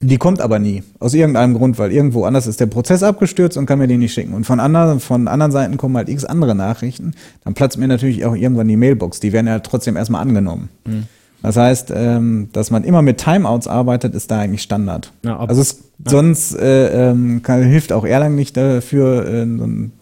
[0.00, 0.82] die kommt aber nie.
[0.98, 4.12] Aus irgendeinem Grund, weil irgendwo anders ist der Prozess abgestürzt und kann mir die nicht
[4.12, 4.34] schicken.
[4.34, 7.14] Und von anderen, von anderen Seiten kommen halt x andere Nachrichten.
[7.44, 9.20] Dann platzt mir natürlich auch irgendwann die Mailbox.
[9.20, 10.68] Die werden ja trotzdem erstmal angenommen.
[10.84, 11.04] Mhm.
[11.42, 15.12] Das heißt, ähm, dass man immer mit Timeouts arbeitet, ist da eigentlich Standard.
[15.22, 16.10] Ja, also es, ja.
[16.10, 19.92] sonst äh, ähm, kann, hilft auch Erlang nicht dafür, äh, ein,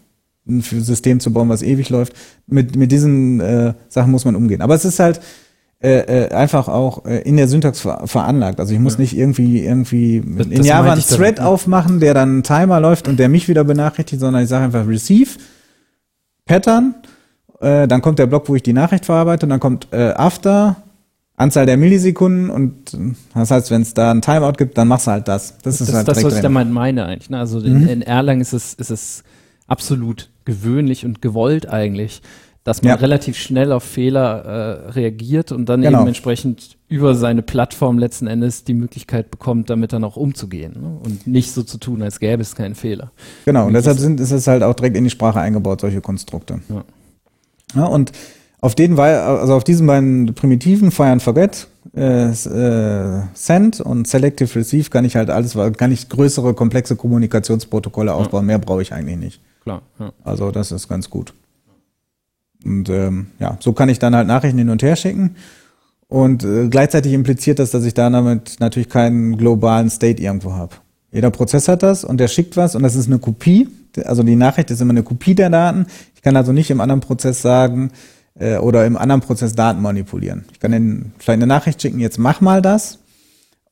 [0.49, 2.15] ein System zu bauen, was ewig läuft.
[2.47, 4.61] Mit, mit diesen äh, Sachen muss man umgehen.
[4.61, 5.21] Aber es ist halt
[5.85, 8.59] äh, äh, einfach auch äh, in der Syntax ver veranlagt.
[8.59, 9.01] Also ich muss ja.
[9.01, 12.81] nicht irgendwie irgendwie das, in das Java einen Thread dann, aufmachen, der dann einen Timer
[12.81, 15.39] läuft und der mich wieder benachrichtigt, sondern ich sage einfach Receive,
[16.47, 16.95] Pattern,
[17.61, 20.77] äh, dann kommt der Block, wo ich die Nachricht verarbeite, und dann kommt äh, After,
[21.37, 22.97] Anzahl der Millisekunden und
[23.35, 25.59] das heißt, wenn es da ein Timeout gibt, dann machst du halt das.
[25.59, 26.37] Das ist das, halt das was drin.
[26.37, 27.29] ich damit meine eigentlich.
[27.29, 27.39] Ne?
[27.39, 27.67] Also mhm.
[27.67, 29.23] in, in Erlang ist es, ist es
[29.67, 32.23] absolut gewöhnlich und gewollt eigentlich,
[32.65, 32.95] dass man ja.
[32.97, 36.01] relativ schnell auf Fehler äh, reagiert und dann genau.
[36.01, 40.99] eben entsprechend über seine Plattform letzten Endes die Möglichkeit bekommt, damit dann auch umzugehen ne?
[41.05, 43.13] und nicht so zu tun, als gäbe es keinen Fehler.
[43.45, 46.61] Genau, und, deshalb sind, ist es halt auch direkt in die Sprache eingebaut, solche Konstrukte.
[46.71, 46.85] Ja.
[47.75, 48.13] ja und
[48.63, 54.59] auf den also auf diesen beiden Primitiven, Fire and Forget, äh, äh, Send und Selective
[54.59, 58.45] Receive kann ich halt alles, kann ich größere, komplexe Kommunikationsprotokolle aufbauen.
[58.45, 58.47] Ja.
[58.47, 59.41] Mehr brauche ich eigentlich nicht.
[59.65, 59.83] Klar.
[59.99, 60.13] Ja.
[60.25, 61.35] Also das ist ganz gut.
[62.65, 65.37] Und ähm, ja, so kann ich dann halt Nachrichten hin und her schicken.
[66.09, 70.77] Und äh, gleichzeitig impliziert das, dass ich da damit natürlich keinen globalen State irgendwo habe.
[71.13, 73.69] Jeder Prozess hat das und der schickt was und das ist eine Kopie.
[74.05, 75.87] Also die Nachricht ist immer eine Kopie der Daten.
[76.15, 77.93] Ich kann also nicht im anderen Prozess sagen
[78.39, 80.45] äh, oder im anderen Prozess Daten manipulieren.
[80.53, 82.99] Ich kann den vielleicht eine Nachricht schicken, jetzt mach mal das.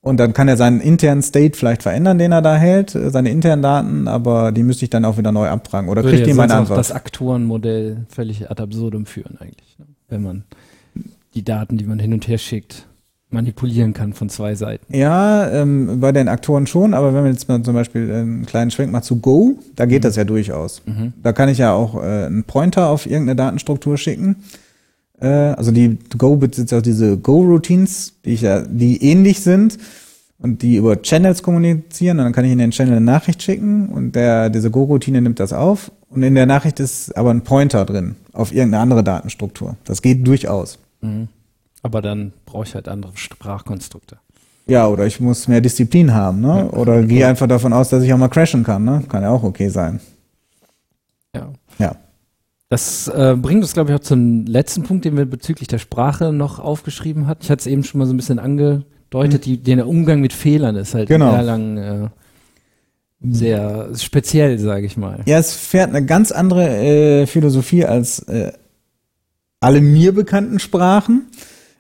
[0.03, 3.31] Und dann kann er seinen internen State vielleicht verändern, den er da hält, äh, seine
[3.31, 5.89] internen Daten, aber die müsste ich dann auch wieder neu abfragen.
[5.89, 6.79] Oder kriegt ja meine Antwort?
[6.79, 9.87] das Aktorenmodell völlig ad absurdum führen eigentlich, ne?
[10.09, 10.45] wenn man
[11.35, 12.87] die Daten, die man hin und her schickt,
[13.31, 14.95] manipulieren kann von zwei Seiten.
[14.95, 18.73] Ja, ähm, bei den Aktoren schon, aber wenn man jetzt mal zum Beispiel einen kleinen
[18.73, 20.07] Schwenk macht zu Go, da geht mhm.
[20.09, 20.83] das ja durchaus.
[20.85, 21.13] Mhm.
[21.23, 24.37] Da kann ich ja auch äh, einen Pointer auf irgendeine Datenstruktur schicken
[25.23, 29.79] äh, also die Go besitzt auch diese Go-Routines, die ich ja, die ähnlich sind
[30.39, 32.19] und die über Channels kommunizieren.
[32.19, 35.39] Und dann kann ich in den Channel eine Nachricht schicken und der, diese Go-Routine nimmt
[35.39, 35.93] das auf.
[36.11, 39.77] Und in der Nachricht ist aber ein Pointer drin auf irgendeine andere Datenstruktur.
[39.85, 40.79] Das geht durchaus.
[41.01, 41.29] Mhm.
[41.83, 44.19] Aber dann brauche ich halt andere Sprachkonstrukte.
[44.67, 46.71] Ja, oder ich muss mehr Disziplin haben, ne?
[46.71, 49.03] Oder gehe einfach davon aus, dass ich auch mal crashen kann, ne?
[49.09, 49.99] Kann ja auch okay sein.
[51.35, 51.53] Ja.
[51.79, 51.97] Ja.
[52.73, 56.33] Das äh, bringt uns, glaube ich, auch zum letzten Punkt, den wir bezüglich der Sprache
[56.33, 57.43] noch aufgeschrieben hatten.
[57.43, 59.45] Ich hatte es eben schon mal so ein bisschen angedeutet, mhm.
[59.45, 61.33] die, der Umgang mit Fehlern ist halt genau.
[61.33, 62.09] sehr lang äh,
[63.21, 65.21] sehr speziell, sage ich mal.
[65.27, 68.53] Ja, es fährt eine ganz andere äh, Philosophie als äh,
[69.61, 71.27] alle mir bekannten Sprachen.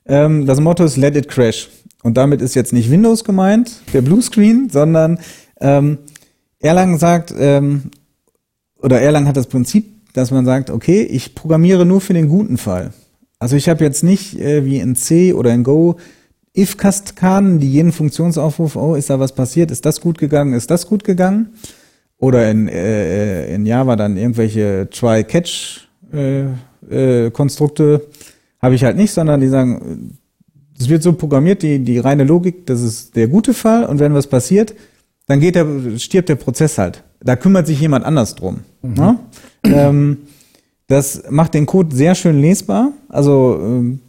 [0.04, 1.70] Ähm, das Motto ist Let it crash.
[2.02, 5.20] Und damit ist jetzt nicht Windows gemeint, der Bluescreen, sondern
[5.58, 6.00] ähm,
[6.58, 7.92] Erlang sagt, ähm,
[8.76, 12.58] oder Erlang hat das Prinzip dass man sagt, okay, ich programmiere nur für den guten
[12.58, 12.92] Fall.
[13.38, 15.96] Also ich habe jetzt nicht äh, wie in C oder in Go
[16.56, 20.86] if-Kaskaden, die jeden Funktionsaufruf, oh, ist da was passiert, ist das gut gegangen, ist das
[20.86, 21.48] gut gegangen?
[22.18, 28.00] Oder in, äh, äh in Java dann irgendwelche Try-Catch-Konstrukte äh, äh,
[28.60, 30.18] habe ich halt nicht, sondern die sagen,
[30.78, 34.12] es wird so programmiert, die, die reine Logik, das ist der gute Fall und wenn
[34.14, 34.74] was passiert,
[35.26, 35.66] dann geht der,
[35.98, 37.02] stirbt der Prozess halt.
[37.20, 38.60] Da kümmert sich jemand anders drum.
[38.82, 38.94] Mhm.
[38.94, 39.18] Ne?
[39.64, 40.18] Ähm,
[40.86, 42.92] Das macht den Code sehr schön lesbar.
[43.08, 44.00] Also ähm,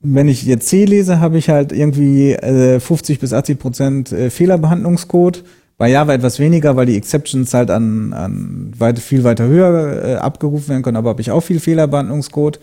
[0.00, 4.30] wenn ich jetzt C lese, habe ich halt irgendwie äh, 50 bis 80 Prozent äh,
[4.30, 5.44] Fehlerbehandlungscode.
[5.76, 10.14] Bei Java etwas weniger, weil die Exceptions halt an, an weit, viel weiter höher äh,
[10.16, 12.58] abgerufen werden können, aber habe ich auch viel Fehlerbehandlungscode.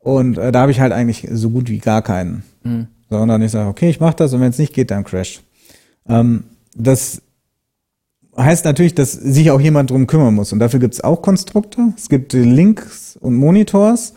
[0.00, 2.44] Und äh, da habe ich halt eigentlich so gut wie gar keinen.
[2.62, 2.86] Mhm.
[3.08, 5.40] Sondern ich sage, okay, ich mache das und wenn es nicht geht, dann crash.
[6.08, 6.44] Ähm,
[6.74, 7.22] das
[8.36, 10.52] heißt natürlich, dass sich auch jemand drum kümmern muss.
[10.52, 11.92] Und dafür gibt es auch Konstrukte.
[11.96, 14.14] Es gibt Links und Monitors.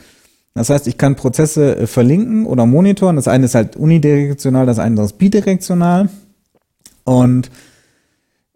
[0.53, 3.15] Das heißt, ich kann Prozesse äh, verlinken oder monitoren.
[3.15, 6.09] Das eine ist halt unidirektional, das andere ist bidirektional.
[7.05, 7.49] Und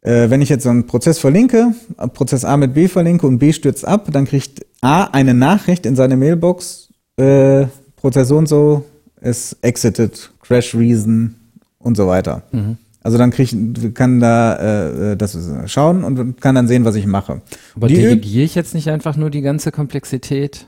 [0.02, 1.74] äh, wenn ich jetzt so einen Prozess verlinke,
[2.14, 5.96] Prozess A mit B verlinke und B stürzt ab, dann kriegt A eine Nachricht in
[5.96, 8.84] seine Mailbox, äh, Prozess so und so
[9.22, 11.36] ist exited, Crash Reason
[11.80, 12.44] und so weiter.
[12.52, 12.78] Mhm.
[13.04, 13.54] Also dann krieg,
[13.94, 17.42] kann da äh, äh das schauen und kann dann sehen, was ich mache.
[17.76, 20.68] Aber delegiere ich jetzt nicht einfach nur die ganze Komplexität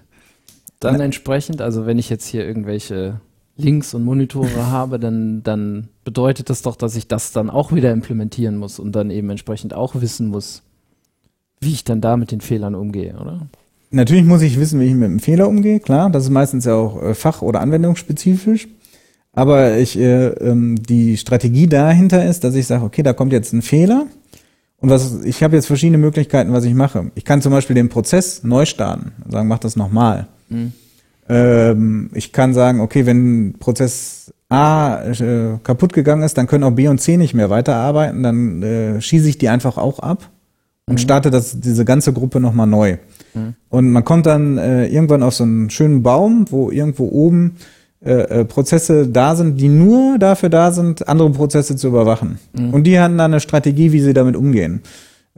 [0.80, 1.62] dann Na, entsprechend?
[1.62, 3.21] Also wenn ich jetzt hier irgendwelche
[3.58, 7.91] Links und Monitore habe, dann, dann bedeutet das doch, dass ich das dann auch wieder
[7.91, 10.62] implementieren muss und dann eben entsprechend auch wissen muss,
[11.62, 13.48] wie ich dann da mit den Fehlern umgehe, oder?
[13.91, 16.10] Natürlich muss ich wissen, wie ich mit einem Fehler umgehe, klar.
[16.10, 18.67] Das ist meistens ja auch äh, fach- oder anwendungsspezifisch.
[19.36, 23.54] Aber ich, äh, ähm, die Strategie dahinter ist, dass ich sage, okay, da kommt jetzt
[23.54, 24.08] ein Fehler.
[24.78, 27.12] Und was, ich habe jetzt verschiedene Möglichkeiten, was ich mache.
[27.15, 30.28] Ich kann zum Beispiel den Prozess neu starten und sagen, mach das nochmal.
[30.50, 30.74] Mhm.
[31.28, 36.71] Ähm, ich kann sagen, okay, wenn Prozess A äh, kaputt gegangen ist, dann können auch
[36.71, 40.30] B und C nicht mehr weiterarbeiten, dann äh, schieße ich die einfach auch ab
[40.86, 41.00] und mhm.
[41.00, 42.98] starte das, diese ganze Gruppe nochmal neu.
[43.34, 43.56] Mhm.
[43.69, 47.56] Und man kommt dann äh, irgendwann auf so einen schönen Baum, wo irgendwo oben
[48.06, 52.38] äh, äh, Prozesse da sind, die nur dafür da sind, andere Prozesse zu überwachen.
[52.54, 52.72] Mhm.
[52.72, 54.82] Und die haben dann eine Strategie, wie sie damit umgehen.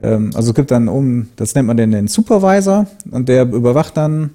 [0.02, 3.96] Ähm, also es gibt dann um, das nennt man den, den Supervisor und der überwacht
[3.96, 4.32] dann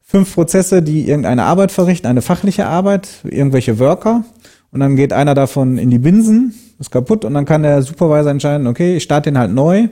[0.00, 4.24] fünf Prozesse, die irgendeine Arbeit verrichten, eine fachliche Arbeit, irgendwelche Worker.
[4.70, 8.30] Und dann geht einer davon in die Binsen, ist kaputt und dann kann der Supervisor
[8.30, 9.88] entscheiden, okay, ich starte den halt neu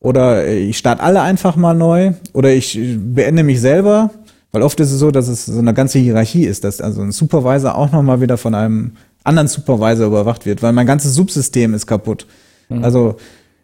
[0.00, 4.10] oder ich starte alle einfach mal neu oder ich beende mich selber
[4.52, 7.12] weil oft ist es so, dass es so eine ganze Hierarchie ist, dass also ein
[7.12, 11.86] Supervisor auch nochmal wieder von einem anderen Supervisor überwacht wird, weil mein ganzes Subsystem ist
[11.86, 12.26] kaputt.
[12.68, 12.84] Mhm.
[12.84, 13.16] Also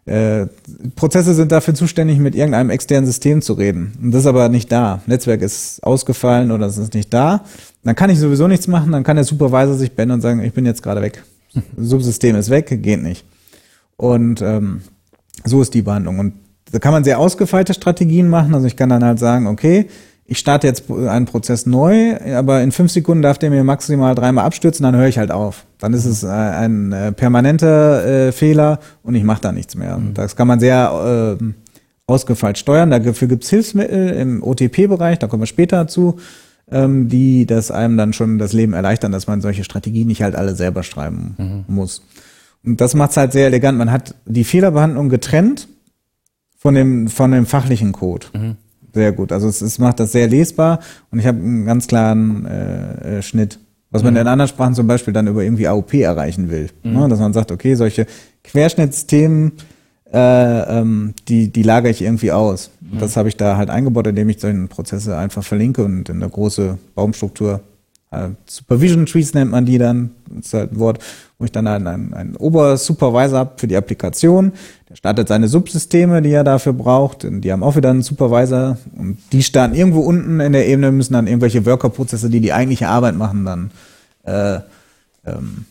[0.05, 0.47] äh,
[0.95, 3.93] Prozesse sind dafür zuständig, mit irgendeinem externen System zu reden.
[4.01, 5.01] Und das ist aber nicht da.
[5.05, 7.43] Netzwerk ist ausgefallen oder es ist nicht da.
[7.83, 10.53] Dann kann ich sowieso nichts machen, dann kann der Supervisor sich beenden und sagen, ich
[10.53, 11.23] bin jetzt gerade weg.
[11.77, 13.25] Subsystem ist weg, geht nicht.
[13.97, 14.81] Und ähm,
[15.43, 16.19] so ist die Behandlung.
[16.19, 16.33] Und
[16.71, 18.53] da kann man sehr ausgefeilte Strategien machen.
[18.53, 19.87] Also ich kann dann halt sagen, okay,
[20.29, 24.43] ich starte jetzt einen Prozess neu, aber in fünf Sekunden darf der mir maximal dreimal
[24.43, 25.65] abstürzen, dann höre ich halt auf.
[25.79, 29.97] Dann ist es äh, ein äh, permanenter äh, Fehler und ich mache da nichts mehr.
[29.97, 30.13] Mhm.
[30.13, 31.43] Das kann man sehr äh,
[32.07, 32.89] ausgefeilt steuern.
[32.91, 36.17] Dafür gibt es Hilfsmittel im OTP-Bereich, da kommen wir später dazu,
[36.69, 40.35] ähm, die das einem dann schon das Leben erleichtern, dass man solche Strategien nicht halt
[40.35, 41.73] alle selber schreiben mhm.
[41.73, 42.01] muss.
[42.65, 43.77] Und das macht es halt sehr elegant.
[43.77, 45.69] Man hat die Fehlerbehandlung getrennt
[46.57, 48.27] von dem, von dem fachlichen Code.
[48.33, 48.57] Mhm.
[48.97, 49.31] Sehr gut.
[49.31, 50.79] Also es, es macht das sehr lesbar
[51.11, 53.59] und ich habe einen ganz klaren äh, äh, Schnitt.
[53.91, 54.21] Was man mhm.
[54.21, 56.71] in anderen Sprachen zum Beispiel dann über irgendwie AOP erreichen will.
[56.81, 56.93] Mhm.
[56.93, 57.07] Ne?
[57.07, 58.07] Dass man sagt, okay, solche
[58.43, 59.51] Querschnittsthemen,
[60.11, 62.71] äh, ähm, die, die lagere ich irgendwie aus.
[62.81, 62.97] Mhm.
[62.97, 66.31] Das habe ich da halt eingebaut, indem ich solche Prozesse einfach verlinke und in eine
[66.31, 67.61] große Baumstruktur
[68.09, 71.03] äh, Supervision Trees nennt man die dann, ist halt ein Wort,
[71.39, 74.53] wo ich dann einen, einen, einen Obersupervisor habe für die Applikation.
[74.89, 77.25] Der startet seine Subsysteme, die er dafür braucht.
[77.25, 78.77] Und die haben auch wieder einen Supervisor.
[78.97, 82.87] Und die starten irgendwo unten in der Ebene, müssen dann irgendwelche Worker-Prozesse, die die eigentliche
[82.87, 83.71] Arbeit machen, dann
[84.23, 84.59] äh,
[85.25, 85.65] ähm,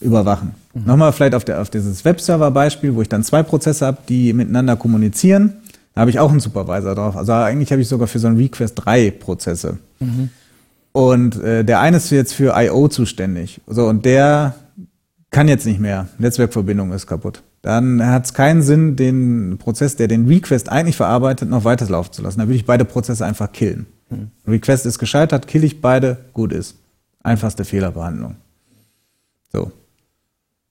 [0.00, 0.54] überwachen.
[0.74, 0.84] Mhm.
[0.84, 4.76] Nochmal vielleicht auf, der, auf dieses Webserver-Beispiel, wo ich dann zwei Prozesse habe, die miteinander
[4.76, 5.54] kommunizieren.
[5.94, 7.16] Da habe ich auch einen Supervisor drauf.
[7.16, 9.78] Also eigentlich habe ich sogar für so ein Request drei Prozesse.
[9.98, 10.30] Mhm.
[10.92, 12.86] Und äh, der eine ist jetzt für I.O.
[12.88, 13.60] zuständig.
[13.66, 14.54] So, und der
[15.36, 16.08] kann jetzt nicht mehr.
[16.16, 17.42] Netzwerkverbindung ist kaputt.
[17.60, 22.22] Dann hat es keinen Sinn, den Prozess, der den Request eigentlich verarbeitet, noch weiterlaufen zu
[22.22, 22.38] lassen.
[22.38, 23.84] Da würde ich beide Prozesse einfach killen.
[24.08, 24.30] Mhm.
[24.48, 26.76] Request ist gescheitert, kill ich beide, gut ist.
[27.22, 28.36] Einfachste Fehlerbehandlung.
[29.52, 29.72] So.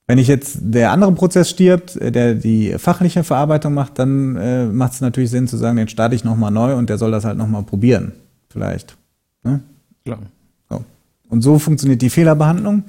[0.08, 4.66] Wenn ich jetzt der andere Prozess stirbt, äh, der die fachliche Verarbeitung macht, dann äh,
[4.66, 7.24] macht es natürlich Sinn zu sagen, den starte ich nochmal neu und der soll das
[7.24, 8.14] halt nochmal probieren.
[8.50, 8.98] Vielleicht.
[9.44, 9.62] Ne?
[10.04, 10.24] Klar.
[10.72, 10.84] So.
[11.30, 12.86] Und so funktioniert die Fehlerbehandlung.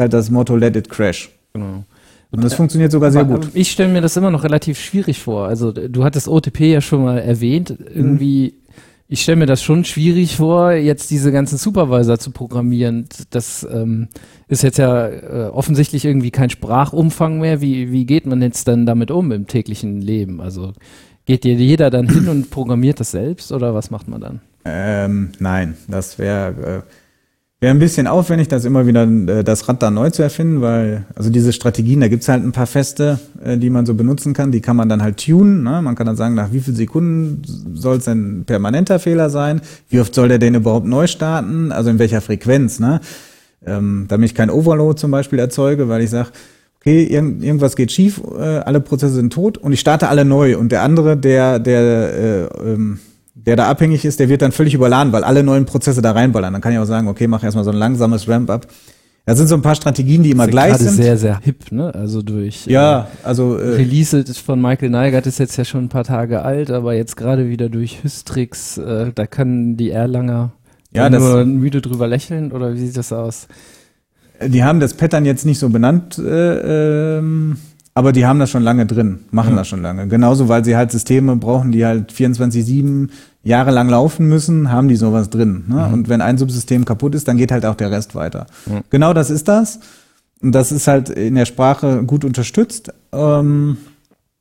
[0.00, 1.30] Halt das Motto Let it crash.
[1.52, 1.84] Genau.
[2.30, 3.48] Und das funktioniert sogar sehr gut.
[3.54, 5.46] Ich stelle mir das immer noch relativ schwierig vor.
[5.46, 7.74] Also du hattest OTP ja schon mal erwähnt.
[7.92, 8.72] Irgendwie, mhm.
[9.08, 13.08] ich stelle mir das schon schwierig vor, jetzt diese ganzen Supervisor zu programmieren.
[13.30, 14.08] Das ähm,
[14.46, 17.60] ist jetzt ja äh, offensichtlich irgendwie kein Sprachumfang mehr.
[17.60, 20.40] Wie, wie geht man jetzt dann damit um im täglichen Leben?
[20.40, 20.72] Also
[21.26, 24.40] geht jeder dann hin und programmiert das selbst oder was macht man dann?
[24.64, 26.92] Ähm, nein, das wäre äh,
[27.62, 31.04] Wäre ein bisschen aufwendig, das immer wieder äh, das Rad da neu zu erfinden, weil,
[31.14, 34.50] also diese Strategien, da gibt's halt ein paar feste, äh, die man so benutzen kann,
[34.50, 35.62] die kann man dann halt tunen.
[35.62, 35.82] Ne?
[35.82, 37.42] Man kann dann sagen, nach wie viel Sekunden
[37.74, 39.60] soll es denn permanenter Fehler sein?
[39.90, 41.70] Wie oft soll der denn überhaupt neu starten?
[41.70, 43.00] Also in welcher Frequenz, ne?
[43.66, 46.30] Ähm, damit ich kein Overload zum Beispiel erzeuge, weil ich sage,
[46.80, 50.56] okay, irgend, irgendwas geht schief, äh, alle Prozesse sind tot und ich starte alle neu
[50.56, 53.00] und der andere, der, der äh, ähm,
[53.46, 56.52] der da abhängig ist, der wird dann völlig überladen, weil alle neuen Prozesse da reinballern.
[56.52, 58.66] Dann kann ich auch sagen, okay, mach erstmal so ein langsames Ramp-up.
[59.26, 60.90] Das sind so ein paar Strategien, die immer sind gleich sind.
[60.90, 61.94] sehr, sehr hip, ne?
[61.94, 65.88] Also durch ja, äh, also äh, Release von Michael Neigert ist jetzt ja schon ein
[65.88, 70.52] paar Tage alt, aber jetzt gerade wieder durch Hystrix, äh, da können die Erlanger
[70.92, 73.46] ja, nur müde drüber lächeln oder wie sieht das aus?
[74.44, 76.18] Die haben das Pattern jetzt nicht so benannt.
[76.18, 77.56] Äh, ähm,
[77.92, 79.56] aber die haben das schon lange drin, machen ja.
[79.56, 80.06] das schon lange.
[80.08, 83.10] Genauso, weil sie halt Systeme brauchen, die halt 24-7
[83.42, 85.64] jahrelang laufen müssen, haben die sowas drin.
[85.68, 85.86] Ne?
[85.86, 85.94] Mhm.
[85.94, 88.46] Und wenn ein Subsystem kaputt ist, dann geht halt auch der Rest weiter.
[88.66, 88.80] Ja.
[88.90, 89.80] Genau das ist das.
[90.42, 92.92] Und das ist halt in der Sprache gut unterstützt.
[93.12, 93.78] Ähm,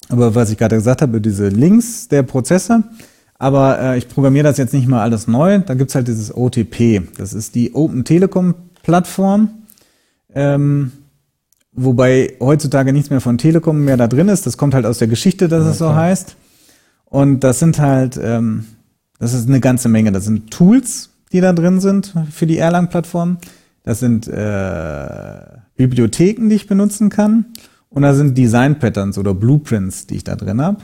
[0.10, 2.84] aber was ich gerade gesagt habe, diese Links der Prozesse.
[3.38, 5.60] Aber äh, ich programmiere das jetzt nicht mal alles neu.
[5.60, 7.02] Da gibt's halt dieses OTP.
[7.18, 9.50] Das ist die Open Telekom Plattform.
[10.34, 10.92] Ähm,
[11.82, 14.46] Wobei heutzutage nichts mehr von Telekom mehr da drin ist.
[14.46, 16.36] Das kommt halt aus der Geschichte, dass ja, es so heißt.
[17.06, 18.66] Und das sind halt, ähm,
[19.20, 20.12] das ist eine ganze Menge.
[20.12, 23.38] Das sind Tools, die da drin sind für die Erlang-Plattform.
[23.84, 25.40] Das sind äh,
[25.76, 27.46] Bibliotheken, die ich benutzen kann.
[27.90, 30.78] Und da sind Design-Patterns oder Blueprints, die ich da drin habe.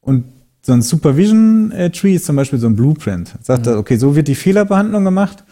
[0.00, 0.24] Und
[0.62, 3.34] so ein Supervision-Tree ist zum Beispiel so ein Blueprint.
[3.42, 3.72] Sagt mhm.
[3.72, 5.44] er, okay, so wird die Fehlerbehandlung gemacht.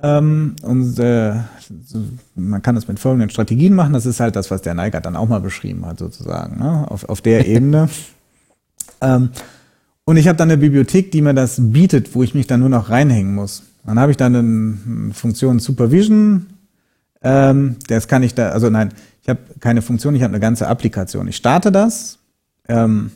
[0.00, 1.34] Ähm, und äh,
[2.34, 3.92] man kann das mit folgenden Strategien machen.
[3.94, 6.86] Das ist halt das, was der Neigert dann auch mal beschrieben hat, sozusagen, ne?
[6.88, 7.88] auf, auf der Ebene.
[9.00, 9.30] ähm,
[10.04, 12.68] und ich habe dann eine Bibliothek, die mir das bietet, wo ich mich dann nur
[12.68, 13.62] noch reinhängen muss.
[13.86, 16.46] Dann habe ich dann eine Funktion Supervision.
[17.22, 18.92] Ähm, das kann ich da, also nein,
[19.22, 21.28] ich habe keine Funktion, ich habe eine ganze Applikation.
[21.28, 22.18] Ich starte das
[22.68, 23.10] ähm,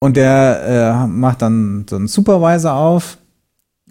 [0.00, 3.18] und der äh, macht dann so einen Supervisor auf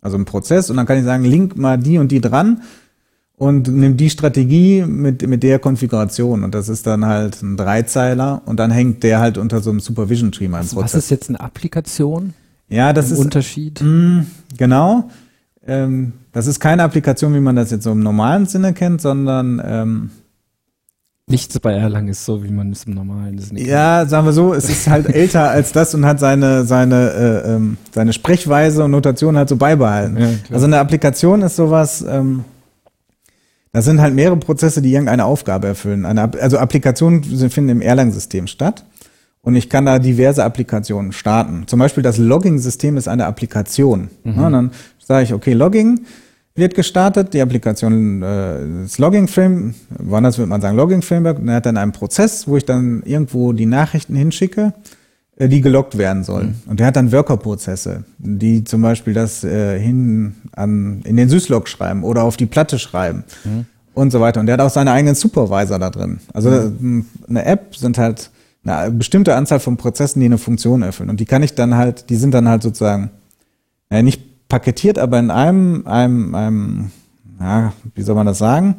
[0.04, 2.62] also ein Prozess und dann kann ich sagen, link mal die und die dran
[3.44, 8.42] und nimm die Strategie mit, mit der Konfiguration und das ist dann halt ein Dreizeiler
[8.46, 10.84] und dann hängt der halt unter so einem Supervision Tree mal im Prozess.
[10.84, 12.34] Was ist jetzt eine Applikation?
[12.70, 13.82] Ja, das ist Unterschied.
[13.82, 14.28] Mh, mm,
[14.58, 15.10] genau.
[15.66, 19.62] Ähm, das ist keine Applikation, wie man das jetzt so im normalen Sinne kennt, sondern
[19.64, 20.10] ähm,
[21.26, 23.54] Nichts bei Erlang ist so, wie man es im normalen ist.
[23.54, 27.54] Ja, sagen wir so, es ist halt älter als das und hat seine, seine, äh,
[27.54, 30.18] ähm, seine Sprechweise und Notation halt so beibehalten.
[30.18, 32.44] Ja, also eine Applikation ist sowas, ähm,
[33.74, 36.06] das sind halt mehrere Prozesse, die irgendeine Aufgabe erfüllen.
[36.06, 38.86] Also Applikationen finden im Erlang-System statt.
[39.42, 41.64] Und ich kann da diverse Applikationen starten.
[41.68, 44.10] Zum Beispiel das Logging-System ist eine Applikation.
[44.24, 44.36] Mhm.
[44.38, 44.72] Ja, dann
[45.04, 46.06] sage ich, okay, Logging,
[46.56, 47.34] wird gestartet.
[47.34, 51.66] Die Applikation äh, das Logging Frame, woanders würde man sagen Logging Framework, und er hat
[51.66, 54.74] dann einen Prozess, wo ich dann irgendwo die Nachrichten hinschicke,
[55.48, 56.62] die geloggt werden sollen.
[56.66, 56.72] Mhm.
[56.72, 61.68] Und der hat dann Worker-Prozesse, die zum Beispiel das äh, hin an in den Syslog
[61.68, 63.24] schreiben oder auf die Platte schreiben.
[63.44, 63.66] Mhm.
[63.94, 64.40] Und so weiter.
[64.40, 66.20] Und der hat auch seine eigenen Supervisor da drin.
[66.34, 67.06] Also mhm.
[67.30, 68.32] eine App sind halt
[68.66, 71.10] eine bestimmte Anzahl von Prozessen, die eine Funktion erfüllen.
[71.10, 73.12] Und die kann ich dann halt, die sind dann halt sozusagen,
[73.92, 76.92] ja, nicht paketiert, aber in einem, einem, einem
[77.40, 78.76] ja, wie soll man das sagen,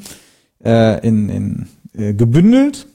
[0.64, 2.86] äh, in, in äh, gebündelt.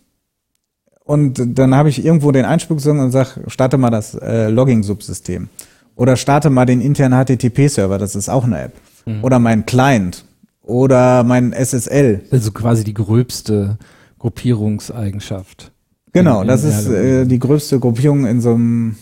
[1.10, 5.50] Und dann habe ich irgendwo den Einspruchsong und sage, starte mal das äh, Logging-Subsystem.
[5.96, 8.74] Oder starte mal den internen HTTP-Server, das ist auch eine App.
[9.08, 9.24] Mhm.
[9.24, 10.24] Oder mein Client.
[10.62, 12.22] Oder mein SSL.
[12.30, 13.80] Also quasi die gröbste
[14.20, 15.72] Gruppierungseigenschaft.
[16.14, 18.96] Genau, in, in das ist äh, die größte Gruppierung in so einem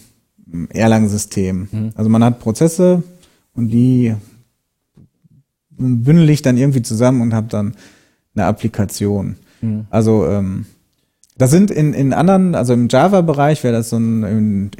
[0.70, 1.68] Erlang-System.
[1.70, 1.90] Mhm.
[1.96, 3.04] Also man hat Prozesse,
[3.54, 4.16] und die
[5.72, 7.76] bündel ich dann irgendwie zusammen und habe dann
[8.34, 9.36] eine Applikation.
[9.60, 9.88] Mhm.
[9.90, 10.68] Also ähm,
[11.38, 14.72] das sind in, in anderen, also im Java-Bereich wäre das so ein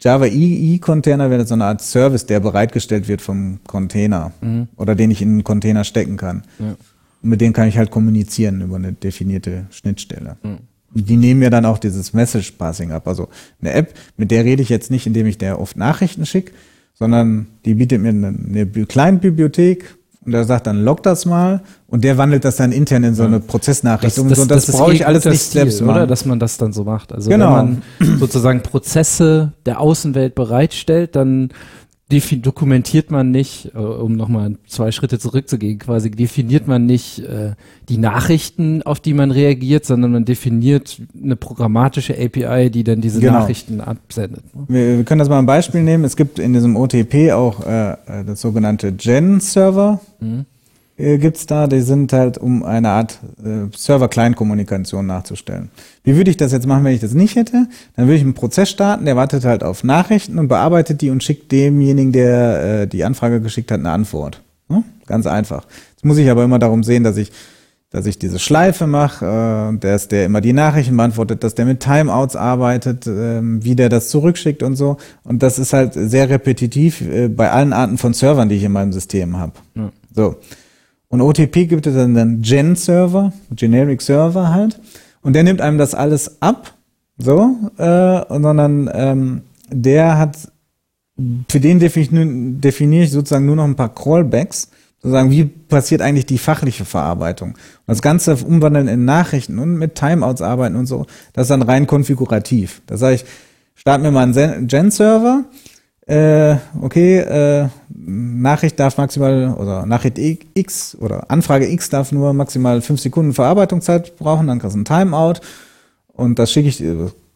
[0.00, 4.68] Java EE-Container wäre das so eine Art Service, der bereitgestellt wird vom Container mhm.
[4.76, 6.42] oder den ich in einen Container stecken kann.
[6.58, 6.76] Ja.
[7.22, 10.36] Und mit dem kann ich halt kommunizieren über eine definierte Schnittstelle.
[10.42, 10.58] Mhm.
[10.94, 13.08] Die nehmen mir dann auch dieses Message Passing ab.
[13.08, 13.28] Also
[13.60, 16.52] eine App, mit der rede ich jetzt nicht, indem ich der oft Nachrichten schicke,
[16.94, 19.96] sondern die bietet mir eine, eine Client-Bibliothek
[20.26, 23.22] und er sagt dann, log das mal und der wandelt das dann intern in so
[23.22, 24.28] eine Prozessnachricht das, um.
[24.28, 25.96] Das, und das, das brauche ich alles nicht Stil, selbst machen.
[25.96, 27.12] Oder, dass man das dann so macht.
[27.12, 27.56] Also genau.
[27.56, 31.50] wenn man sozusagen Prozesse der Außenwelt bereitstellt, dann
[32.08, 37.54] dokumentiert man nicht, äh, um nochmal zwei Schritte zurückzugehen, quasi definiert man nicht äh,
[37.88, 43.20] die Nachrichten, auf die man reagiert, sondern man definiert eine programmatische API, die dann diese
[43.20, 43.40] genau.
[43.40, 44.44] Nachrichten absendet.
[44.54, 44.64] Ne?
[44.68, 46.04] Wir, wir, können das mal ein Beispiel nehmen.
[46.04, 50.00] Es gibt in diesem OTP auch äh, äh, das sogenannte Gen-Server.
[50.20, 50.46] Mhm
[50.96, 55.70] äh, gibt's da, die sind halt, um eine Art äh, Server-Client-Kommunikation nachzustellen.
[56.04, 57.66] Wie würde ich das jetzt machen, wenn ich das nicht hätte?
[57.96, 61.22] Dann würde ich einen Prozess starten, der wartet halt auf Nachrichten und bearbeitet die und
[61.22, 64.42] schickt demjenigen, der äh, die Anfrage geschickt hat, eine Antwort.
[64.68, 64.84] Hm?
[65.06, 65.66] Ganz einfach.
[65.90, 67.30] Jetzt muss ich aber immer darum sehen, dass ich
[67.90, 71.80] dass ich diese Schleife mache, äh, dass der immer die Nachrichten beantwortet, dass der mit
[71.80, 74.96] Timeouts arbeitet, äh, wie der das zurückschickt und so.
[75.22, 78.72] Und das ist halt sehr repetitiv äh, bei allen Arten von Servern, die ich in
[78.72, 79.52] meinem System habe.
[79.74, 79.90] Ja.
[80.14, 80.36] So.
[81.08, 84.80] Und OTP gibt es dann einen Gen-Server, Generic Server halt.
[85.22, 86.74] Und der nimmt einem das alles ab,
[87.18, 90.36] so, äh, sondern ähm, der hat,
[91.48, 92.26] für den definiere
[92.60, 94.68] definier ich sozusagen nur noch ein paar Callbacks,
[95.02, 97.50] sozusagen, wie passiert eigentlich die fachliche Verarbeitung.
[97.50, 101.62] Und das Ganze umwandeln in Nachrichten und mit Timeouts arbeiten und so, das ist dann
[101.62, 102.82] rein konfigurativ.
[102.86, 103.24] Das sage ich,
[103.74, 105.44] start mir mal einen Gen-Server,
[106.06, 110.18] äh, okay, äh, Nachricht darf maximal, oder Nachricht
[110.54, 114.84] X oder Anfrage X darf nur maximal fünf Sekunden Verarbeitungszeit brauchen, dann kriegst du ein
[114.84, 115.40] Timeout
[116.12, 116.82] und das schicke ich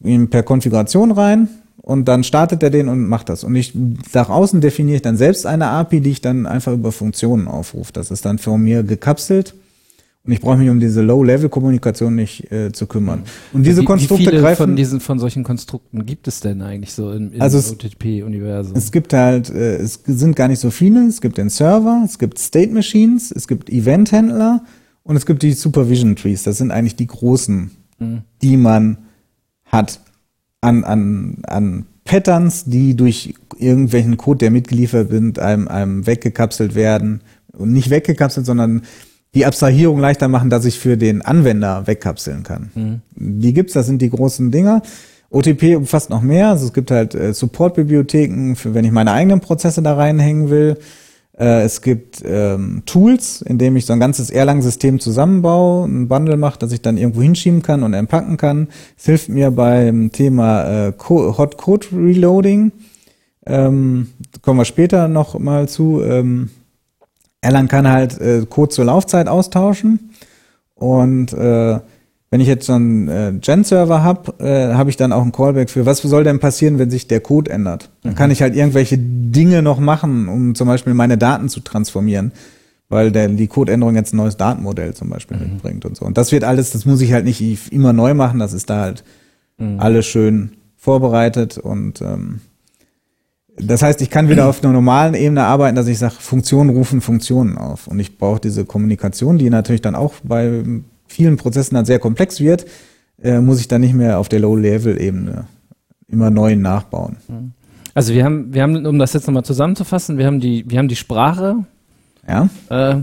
[0.03, 1.49] ihm per Konfiguration rein
[1.83, 3.43] und dann startet er den und macht das.
[3.43, 3.73] Und ich
[4.13, 7.93] nach außen definiere ich dann selbst eine API, die ich dann einfach über Funktionen aufrufe.
[7.93, 9.55] Das ist dann von mir gekapselt
[10.23, 13.23] und ich brauche mich um diese Low-Level-Kommunikation nicht äh, zu kümmern.
[13.55, 14.63] Und diese wie, Konstrukte wie viele greifen.
[14.65, 18.77] von diesen von solchen Konstrukten gibt es denn eigentlich so im, im also OTP-Universum?
[18.77, 21.07] Es gibt halt, äh, es sind gar nicht so viele.
[21.07, 24.63] Es gibt den Server, es gibt State Machines, es gibt Event-Händler
[25.05, 26.43] und es gibt die Supervision Trees.
[26.43, 28.23] Das sind eigentlich die großen, mhm.
[28.43, 28.99] die man
[29.65, 30.01] hat
[30.61, 37.23] an an an Patterns, die durch irgendwelchen Code, der mitgeliefert wird, einem, einem weggekapselt werden
[37.53, 38.83] und nicht weggekapselt, sondern
[39.35, 42.71] die Abstrahierung leichter machen, dass ich für den Anwender wegkapseln kann.
[42.75, 43.01] Mhm.
[43.15, 44.83] Die gibt's, das sind die großen Dinger.
[45.31, 46.49] OTP umfasst noch mehr.
[46.49, 50.79] Also es gibt halt äh, Support-Bibliotheken, für wenn ich meine eigenen Prozesse da reinhängen will.
[51.39, 56.37] Äh, es gibt ähm, Tools, in dem ich so ein ganzes Erlang-System zusammenbaue, ein Bundle
[56.37, 58.69] mache, dass ich dann irgendwo hinschieben kann und entpacken kann.
[58.99, 62.73] Es hilft mir beim Thema äh, Co Hot Code Reloading.
[63.47, 64.09] Ähm,
[64.43, 66.03] kommen wir später noch mal zu.
[66.03, 66.51] Ähm,
[67.41, 70.11] Erlang kann halt äh, Code zur Laufzeit austauschen
[70.75, 71.81] und äh,
[72.31, 75.69] wenn ich jetzt so einen äh, Gen-Server habe, äh, habe ich dann auch einen Callback
[75.69, 77.91] für, was soll denn passieren, wenn sich der Code ändert?
[78.03, 78.17] Dann mhm.
[78.17, 82.31] kann ich halt irgendwelche Dinge noch machen, um zum Beispiel meine Daten zu transformieren,
[82.89, 85.55] weil der, die Codeänderung jetzt ein neues Datenmodell zum Beispiel mhm.
[85.55, 86.05] mitbringt und so.
[86.05, 88.81] Und das wird alles, das muss ich halt nicht immer neu machen, das ist da
[88.81, 89.03] halt
[89.59, 89.81] mhm.
[89.81, 92.41] alles schön vorbereitet und ähm,
[93.63, 97.01] das heißt, ich kann wieder auf einer normalen Ebene arbeiten, dass ich sage, Funktionen rufen
[97.01, 97.87] Funktionen auf.
[97.87, 100.63] Und ich brauche diese Kommunikation, die natürlich dann auch bei
[101.07, 102.67] vielen Prozessen dann sehr komplex wird,
[103.23, 105.47] äh, muss ich dann nicht mehr auf der Low-Level-Ebene
[106.09, 107.17] immer neu nachbauen.
[107.95, 110.89] Also wir haben, wir haben, um das jetzt nochmal zusammenzufassen, wir haben die, wir haben
[110.89, 111.65] die Sprache,
[112.27, 112.49] ja.
[112.69, 113.03] Äh,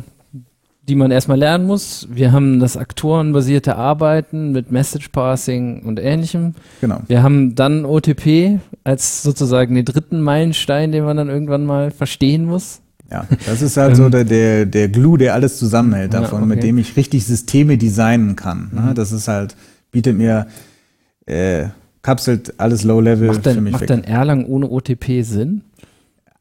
[0.88, 2.08] die man erstmal lernen muss.
[2.10, 6.56] Wir haben das aktorenbasierte Arbeiten mit Message Passing und ähnlichem.
[6.80, 7.02] Genau.
[7.08, 12.46] Wir haben dann OTP als sozusagen den dritten Meilenstein, den man dann irgendwann mal verstehen
[12.46, 12.80] muss.
[13.12, 14.12] Ja, das ist halt so ähm.
[14.12, 16.56] der, der, der Glue, der alles zusammenhält davon, ja, okay.
[16.56, 18.70] mit dem ich richtig Systeme designen kann.
[18.74, 18.82] Ne?
[18.82, 18.96] Mhm.
[18.96, 19.56] Das ist halt,
[19.92, 20.48] bietet mir,
[21.26, 21.68] äh,
[22.02, 23.90] kapselt alles Low-Level für mich macht weg.
[23.90, 25.62] Macht dann Erlang ohne OTP Sinn?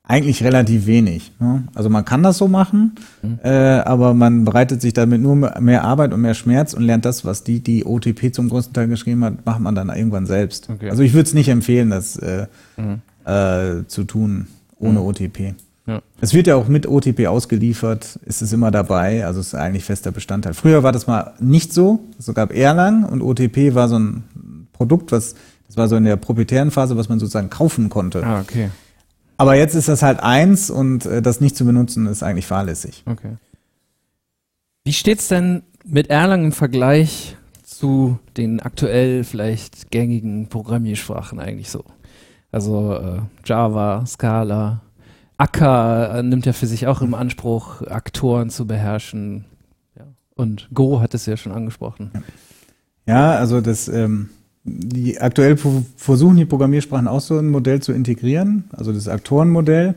[0.08, 1.32] Eigentlich relativ wenig.
[1.40, 1.64] Ne?
[1.74, 3.40] Also man kann das so machen, mhm.
[3.42, 7.24] äh, aber man bereitet sich damit nur mehr Arbeit und mehr Schmerz und lernt das,
[7.24, 10.70] was die, die OTP zum größten Teil geschrieben hat, macht man dann irgendwann selbst.
[10.70, 10.90] Okay.
[10.90, 12.46] Also ich würde es nicht empfehlen, das äh,
[12.76, 13.00] mhm.
[13.24, 14.46] äh, zu tun
[14.78, 15.06] ohne mhm.
[15.06, 15.54] OTP.
[15.86, 16.00] Ja.
[16.20, 19.84] Es wird ja auch mit OTP ausgeliefert, ist es immer dabei, also es ist eigentlich
[19.84, 20.54] fester Bestandteil.
[20.54, 25.10] Früher war das mal nicht so, es gab Erlang und OTP war so ein Produkt,
[25.10, 25.34] was,
[25.66, 28.24] das war so in der proprietären Phase, was man sozusagen kaufen konnte.
[28.24, 28.70] Ah, okay.
[29.36, 33.02] Aber jetzt ist das halt eins und äh, das nicht zu benutzen ist eigentlich fahrlässig.
[33.06, 33.36] Okay.
[34.84, 41.84] Wie steht's denn mit Erlang im Vergleich zu den aktuell vielleicht gängigen Programmiersprachen eigentlich so?
[42.52, 44.80] Also äh, Java, Scala,
[45.36, 49.44] Akka äh, nimmt ja für sich auch im Anspruch, Aktoren zu beherrschen.
[49.98, 50.06] Ja.
[50.34, 52.10] Und Go hat es ja schon angesprochen.
[53.06, 54.30] Ja, also das ähm,
[54.66, 55.56] die aktuell
[55.96, 59.94] versuchen die Programmiersprachen auch so ein Modell zu integrieren, also das Aktorenmodell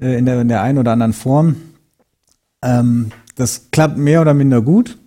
[0.00, 1.56] äh, in, der, in der einen oder anderen Form.
[2.62, 4.98] Ähm, das klappt mehr oder minder gut.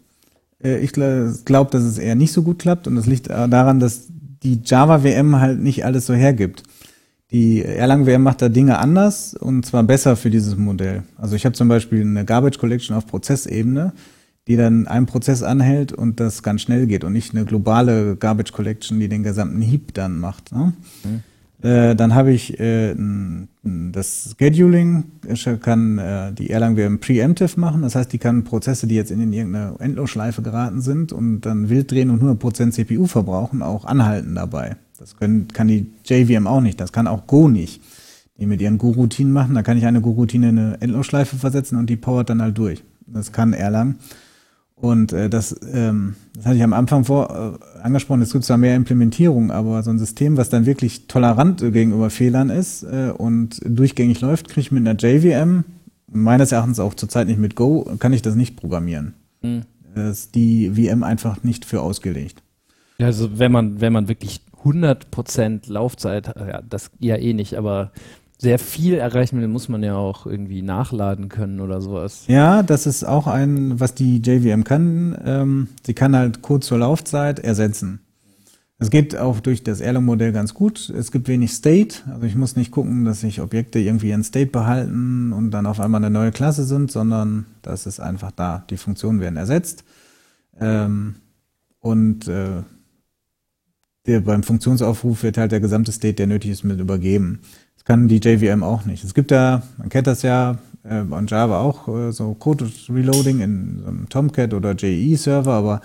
[0.64, 4.08] Äh, ich glaube, dass es eher nicht so gut klappt und das liegt daran, dass
[4.44, 6.64] die Java WM halt nicht alles so hergibt.
[7.32, 11.04] Die Erlang VM macht da Dinge anders und zwar besser für dieses Modell.
[11.18, 13.94] Also ich habe zum Beispiel eine Garbage Collection auf Prozessebene,
[14.48, 18.52] die dann einen Prozess anhält und das ganz schnell geht und nicht eine globale Garbage
[18.52, 20.52] Collection, die den gesamten Heap dann macht.
[20.52, 20.74] Ne?
[21.04, 21.24] Mhm.
[21.68, 22.94] Äh, dann habe ich äh,
[23.64, 25.06] das Scheduling,
[25.62, 27.82] kann äh, die Erlang VM preemptive machen.
[27.82, 31.90] Das heißt, die kann Prozesse, die jetzt in irgendeine Endlosschleife geraten sind und dann wild
[31.90, 34.76] drehen und 100% CPU verbrauchen, auch anhalten dabei.
[35.00, 37.82] Das können, kann die JVM auch nicht, das kann auch Go nicht.
[38.38, 41.90] Die mit ihren Go-Routinen machen, da kann ich eine Go-Routine in eine Endlosschleife versetzen und
[41.90, 42.84] die powert dann halt durch.
[43.08, 43.96] Das kann Erlang.
[44.86, 48.58] Und äh, das, ähm, das hatte ich am Anfang vor äh, angesprochen, es gibt zwar
[48.58, 53.60] mehr Implementierung, aber so ein System, was dann wirklich tolerant gegenüber Fehlern ist äh, und
[53.66, 55.64] durchgängig läuft, kriege ich mit einer JVM,
[56.12, 59.16] meines Erachtens auch zurzeit nicht mit Go, kann ich das nicht programmieren.
[59.42, 59.64] Mhm.
[59.96, 62.44] Das ist die VM einfach nicht für ausgelegt.
[63.00, 67.92] Also wenn man, wenn man wirklich 100% Laufzeit, ja, das ja eh nicht, aber
[68.38, 72.26] sehr viel erreichen will, muss man ja auch irgendwie nachladen können oder sowas.
[72.28, 75.18] Ja, das ist auch ein, was die JVM kann.
[75.26, 78.02] Ähm, sie kann halt Code zur Laufzeit ersetzen.
[78.78, 80.90] Es geht auch durch das Erlang-Modell ganz gut.
[80.90, 82.00] Es gibt wenig State.
[82.12, 85.80] Also ich muss nicht gucken, dass sich Objekte irgendwie in State behalten und dann auf
[85.80, 88.66] einmal eine neue Klasse sind, sondern das ist einfach da.
[88.70, 89.86] Die Funktionen werden ersetzt.
[90.60, 91.16] Ähm,
[91.80, 92.64] und äh,
[94.08, 97.40] der, beim Funktionsaufruf wird halt der gesamte State, der nötig ist, mit übergeben.
[97.86, 99.04] Kann die JVM auch nicht.
[99.04, 103.40] Es gibt ja, man kennt das ja, äh, an Java auch äh, so Code Reloading
[103.42, 105.82] in so einem Tomcat oder JE-Server, aber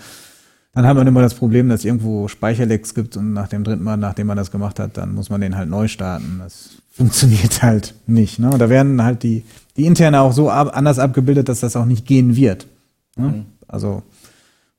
[0.73, 3.97] dann hat man immer das Problem, dass irgendwo Speicherlecks gibt und nach dem dritten Mal,
[3.97, 6.39] nachdem man das gemacht hat, dann muss man den halt neu starten.
[6.39, 8.39] Das funktioniert halt nicht.
[8.39, 8.49] Ne?
[8.49, 9.43] Und da werden halt die,
[9.77, 12.67] die interne auch so ab, anders abgebildet, dass das auch nicht gehen wird.
[13.15, 13.27] Ne?
[13.27, 13.45] Mhm.
[13.67, 14.01] Also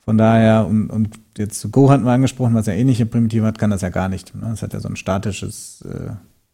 [0.01, 3.71] von daher, und, und jetzt Go hatten wir angesprochen, was ja ähnliche Primitive hat, kann
[3.71, 4.35] das ja gar nicht.
[4.35, 4.49] Ne?
[4.51, 6.13] Das hat ja so ein statisches äh,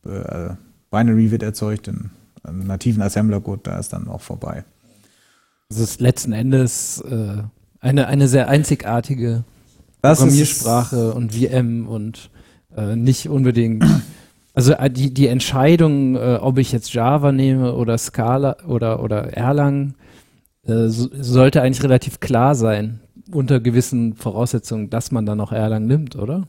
[0.09, 0.55] äh,
[0.91, 2.11] Binary wird erzeugt in
[2.43, 4.65] einem nativen Assembler-Code, da ist dann auch vorbei.
[5.69, 7.43] Das ist letzten Endes äh,
[7.81, 9.45] eine, eine sehr einzigartige
[10.01, 12.31] das Programmiersprache und VM und
[12.77, 13.85] äh, nicht unbedingt.
[14.55, 19.33] Also äh, die, die Entscheidung, äh, ob ich jetzt Java nehme oder Scala oder, oder
[19.37, 19.95] Erlang,
[20.67, 23.01] äh, so, sollte eigentlich relativ klar sein
[23.31, 26.49] unter gewissen Voraussetzungen, dass man dann auch Erlang nimmt, oder?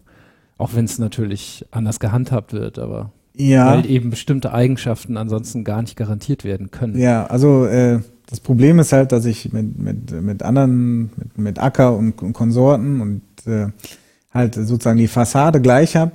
[0.58, 3.68] Auch wenn es natürlich anders gehandhabt wird, aber ja.
[3.68, 6.98] weil eben bestimmte Eigenschaften ansonsten gar nicht garantiert werden können.
[6.98, 11.60] Ja, also äh, das Problem ist halt, dass ich mit, mit, mit anderen, mit, mit
[11.60, 13.68] Acker und, und Konsorten und äh,
[14.32, 16.12] halt sozusagen die Fassade gleich habe,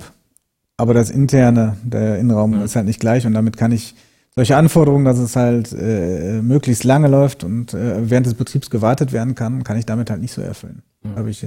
[0.77, 2.63] aber das interne, der Innenraum ja.
[2.63, 3.95] ist halt nicht gleich und damit kann ich
[4.35, 9.13] solche Anforderungen, dass es halt äh, möglichst lange läuft und äh, während des Betriebs gewartet
[9.13, 10.83] werden kann, kann ich damit halt nicht so erfüllen.
[11.03, 11.15] Mhm.
[11.15, 11.45] Habe ich,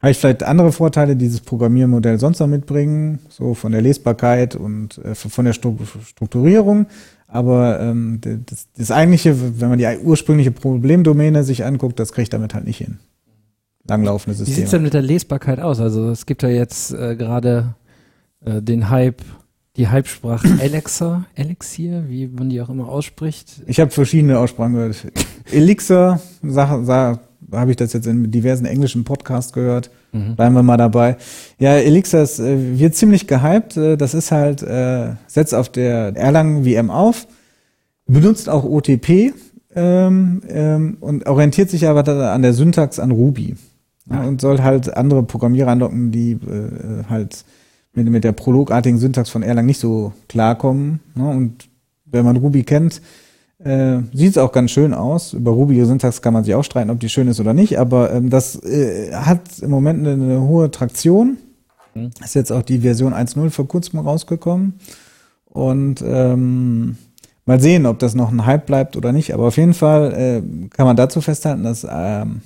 [0.00, 4.56] hab ich vielleicht andere Vorteile, die dieses Programmiermodell sonst noch mitbringen, so von der Lesbarkeit
[4.56, 6.86] und äh, von der Strukturierung.
[7.28, 12.30] Aber ähm, das, das eigentliche, wenn man die ursprüngliche Problemdomäne sich anguckt, das kriege ich
[12.30, 12.98] damit halt nicht hin.
[13.86, 14.56] Langlaufende Systeme.
[14.56, 15.80] Wie sieht es denn mit der Lesbarkeit aus?
[15.80, 17.74] Also es gibt ja jetzt äh, gerade
[18.44, 19.22] äh, den Hype
[19.76, 23.62] die Halbsprache Elixir, Elixir, wie man die auch immer ausspricht.
[23.66, 25.06] Ich habe verschiedene Aussprachen gehört.
[25.50, 26.20] Elixir,
[27.52, 29.90] habe ich das jetzt in diversen englischen Podcasts gehört.
[30.12, 30.36] Mhm.
[30.36, 31.16] Bleiben wir mal dabei.
[31.58, 33.76] Ja, Elixir ist, äh, wird ziemlich gehypt.
[33.76, 37.26] Äh, das ist halt, äh, setzt auf der Erlangen VM auf,
[38.06, 39.32] benutzt auch OTP
[39.74, 43.54] ähm, ähm, und orientiert sich aber an der Syntax an Ruby.
[44.10, 47.44] Ja, und soll halt andere Programmierer andocken, die äh, halt
[47.94, 51.00] mit, mit der prologartigen Syntax von Erlang nicht so klarkommen.
[51.14, 51.28] Ne?
[51.28, 51.68] Und
[52.06, 53.00] wenn man Ruby kennt,
[53.64, 55.32] äh, sieht es auch ganz schön aus.
[55.34, 58.12] Über Ruby Syntax kann man sich auch streiten, ob die schön ist oder nicht, aber
[58.12, 61.36] ähm, das äh, hat im Moment eine, eine hohe Traktion.
[61.94, 62.10] Mhm.
[62.24, 64.74] Ist jetzt auch die Version 1.0 vor kurzem rausgekommen.
[65.44, 66.96] Und ähm,
[67.44, 69.34] mal sehen, ob das noch ein Hype bleibt oder nicht.
[69.34, 72.40] Aber auf jeden Fall äh, kann man dazu festhalten, dass ähm,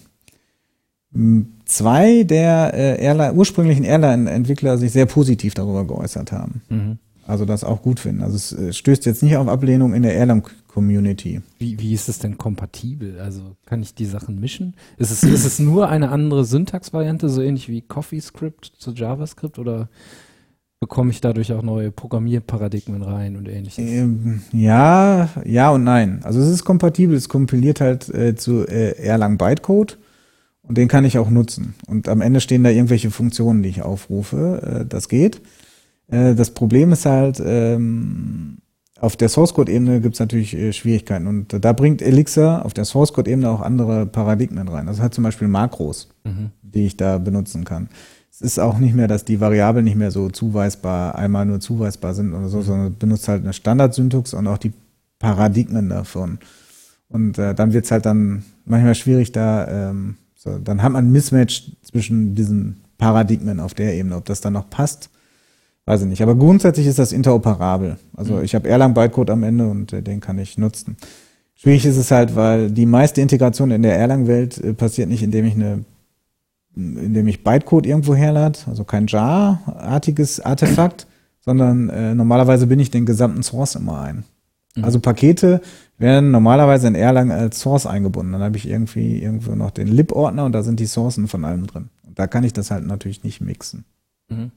[1.64, 6.62] zwei der äh, Airline, ursprünglichen Airline-Entwickler sich sehr positiv darüber geäußert haben.
[6.68, 6.98] Mhm.
[7.26, 8.22] Also das auch gut finden.
[8.22, 11.40] Also es äh, stößt jetzt nicht auf Ablehnung in der Airline-Community.
[11.58, 13.18] Wie, wie ist es denn kompatibel?
[13.20, 14.74] Also kann ich die Sachen mischen?
[14.98, 19.88] Ist es, ist es nur eine andere Syntax-Variante, so ähnlich wie CoffeeScript zu JavaScript oder
[20.80, 23.78] bekomme ich dadurch auch neue Programmierparadigmen rein und ähnliches?
[23.78, 26.20] Ähm, ja, ja und nein.
[26.24, 29.98] Also es ist kompatibel, es kompiliert halt äh, zu äh, Erlang Bytecode
[30.62, 31.74] und den kann ich auch nutzen.
[31.86, 34.82] Und am Ende stehen da irgendwelche Funktionen, die ich aufrufe.
[34.82, 35.40] Äh, das geht.
[36.08, 38.58] Äh, das Problem ist halt, ähm,
[39.00, 41.26] auf der Source Code Ebene gibt es natürlich äh, Schwierigkeiten.
[41.26, 44.86] Und da bringt Elixir auf der Source Code Ebene auch andere Paradigmen rein.
[44.86, 46.50] Das hat zum Beispiel Makros, mhm.
[46.62, 47.88] die ich da benutzen kann.
[48.30, 52.14] es ist auch nicht mehr, dass die Variablen nicht mehr so zuweisbar, einmal nur zuweisbar
[52.14, 54.72] sind oder so, sondern benutzt halt eine Standardsyntax und auch die
[55.18, 56.38] Paradigmen davon.
[57.08, 61.12] Und äh, dann wird's halt dann manchmal schwierig, da, ähm, so, dann hat man ein
[61.12, 65.10] Mismatch zwischen diesen Paradigmen auf der Ebene, ob das dann noch passt.
[65.86, 66.22] Weiß ich nicht.
[66.22, 67.98] Aber grundsätzlich ist das interoperabel.
[68.16, 70.96] Also ich habe Erlang Bytecode am Ende und äh, den kann ich nutzen.
[71.54, 75.44] Schwierig ist es halt, weil die meiste Integration in der Erlang-Welt äh, passiert nicht, indem
[75.44, 75.84] ich eine,
[76.74, 81.06] indem ich Bytecode irgendwo herlade, also kein Jar-artiges Artefakt,
[81.40, 84.24] sondern äh, normalerweise bin ich den gesamten Source immer ein.
[84.74, 84.84] Mhm.
[84.84, 85.60] Also Pakete
[85.98, 88.32] werden normalerweise in Erlang als Source eingebunden.
[88.32, 91.66] Dann habe ich irgendwie irgendwo noch den lib-Ordner und da sind die Sourcen von allem
[91.66, 91.90] drin.
[92.06, 93.84] Und da kann ich das halt natürlich nicht mixen.
[94.28, 94.50] Mhm.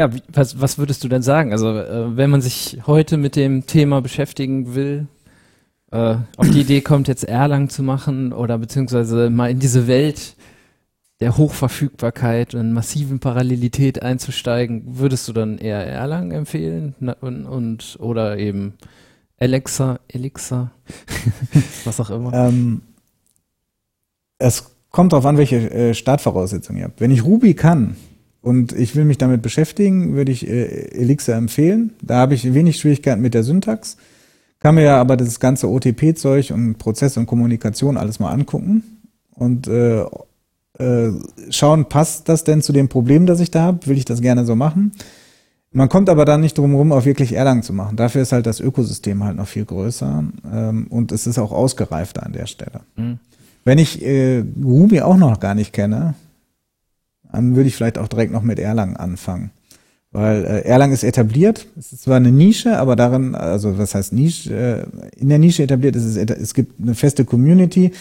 [0.00, 1.52] Ja, was, was würdest du denn sagen?
[1.52, 5.08] Also, äh, wenn man sich heute mit dem Thema beschäftigen will,
[5.90, 10.36] äh, auf die Idee kommt, jetzt Erlang zu machen oder beziehungsweise mal in diese Welt
[11.20, 18.38] der Hochverfügbarkeit und massiven Parallelität einzusteigen, würdest du dann eher Erlang empfehlen und, und oder
[18.38, 18.78] eben
[19.38, 20.70] Alexa, Elixir,
[21.84, 22.32] was auch immer?
[22.32, 22.80] Ähm,
[24.38, 27.02] es kommt darauf an, welche äh, Startvoraussetzungen ihr habt.
[27.02, 27.96] Wenn ich Ruby kann
[28.42, 31.92] und ich will mich damit beschäftigen, würde ich äh, Elixir empfehlen.
[32.02, 33.96] Da habe ich wenig Schwierigkeiten mit der Syntax.
[34.60, 38.82] Kann mir ja aber das ganze OTP-Zeug und Prozess und Kommunikation alles mal angucken
[39.34, 40.04] und äh,
[40.78, 41.12] äh,
[41.50, 43.86] schauen, passt das denn zu dem Problem, das ich da habe?
[43.86, 44.92] Will ich das gerne so machen?
[45.72, 47.96] Man kommt aber dann nicht drum rum, auf wirklich Erlang zu machen.
[47.96, 52.24] Dafür ist halt das Ökosystem halt noch viel größer ähm, und es ist auch ausgereifter
[52.24, 52.80] an der Stelle.
[52.96, 53.18] Mhm.
[53.64, 56.14] Wenn ich äh, Ruby auch noch gar nicht kenne,
[57.32, 59.50] dann würde ich vielleicht auch direkt noch mit Erlang anfangen.
[60.12, 64.12] Weil äh, Erlang ist etabliert, es ist zwar eine Nische, aber darin, also was heißt
[64.12, 67.92] Nische, äh, in der Nische etabliert ist es, es gibt eine feste Community,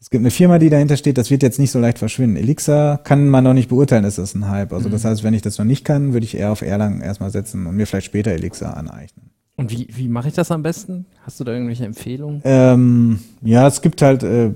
[0.00, 2.36] es gibt eine Firma, die dahinter steht, das wird jetzt nicht so leicht verschwinden.
[2.36, 4.72] Elixir kann man noch nicht beurteilen, ist das ein Hype.
[4.72, 7.30] Also das heißt, wenn ich das noch nicht kann, würde ich eher auf Erlang erstmal
[7.30, 9.30] setzen und mir vielleicht später Elixir aneignen.
[9.56, 11.04] Und wie, wie mache ich das am besten?
[11.26, 12.40] Hast du da irgendwelche Empfehlungen?
[12.44, 14.50] Ähm, ja, es gibt halt äh,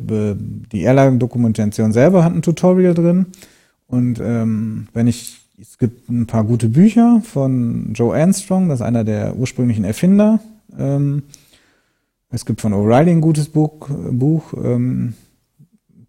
[0.73, 3.27] die Erlang-Dokumentation selber hat ein Tutorial drin.
[3.87, 8.87] Und ähm, wenn ich, es gibt ein paar gute Bücher von Joe Armstrong, das ist
[8.87, 10.41] einer der ursprünglichen Erfinder.
[10.79, 11.25] Ähm,
[12.31, 15.15] es gibt von O'Reilly ein gutes Buch, Buch ähm,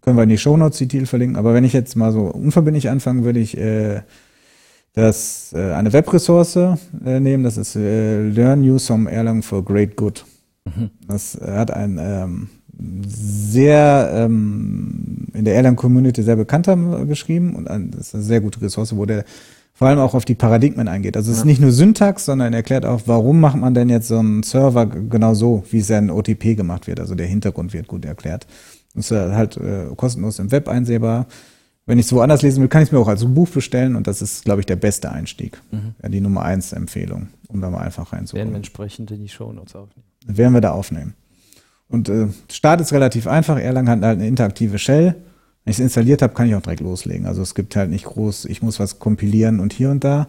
[0.00, 1.36] können wir in die Shownotes die Titel verlinken.
[1.36, 4.02] Aber wenn ich jetzt mal so unverbindlich anfangen, würde ich äh,
[4.92, 7.44] das äh, eine Webressource äh, nehmen.
[7.44, 10.24] Das ist äh, Learn You Some Erlang for Great Good.
[11.06, 12.48] Das äh, hat ein ähm,
[12.78, 18.96] sehr ähm, in der Erlang-Community sehr bekannter geschrieben und das ist eine sehr gute Ressource,
[18.96, 19.24] wo der
[19.72, 21.18] vor allem auch auf die Paradigmen eingeht.
[21.18, 24.18] Also es ist nicht nur Syntax, sondern erklärt auch, warum macht man denn jetzt so
[24.18, 26.98] einen Server genau so, wie es ja in OTP gemacht wird.
[26.98, 28.46] Also der Hintergrund wird gut erklärt.
[28.94, 31.26] Das ist äh, halt äh, kostenlos im Web einsehbar.
[31.84, 34.06] Wenn ich es woanders lesen will, kann ich es mir auch als Buch bestellen und
[34.06, 35.60] das ist, glaube ich, der beste Einstieg.
[36.02, 39.28] Ja, die Nummer eins Empfehlung, um da mal einfach Werden reinzukommen wir entsprechend in die
[39.28, 40.04] Shownotes aufnehmen.
[40.26, 41.14] werden wir da aufnehmen.
[41.88, 43.58] Und äh, Start ist relativ einfach.
[43.58, 45.14] Erlang hat halt eine interaktive Shell.
[45.64, 47.26] Wenn ich es installiert habe, kann ich auch direkt loslegen.
[47.26, 50.28] Also es gibt halt nicht groß, ich muss was kompilieren und hier und da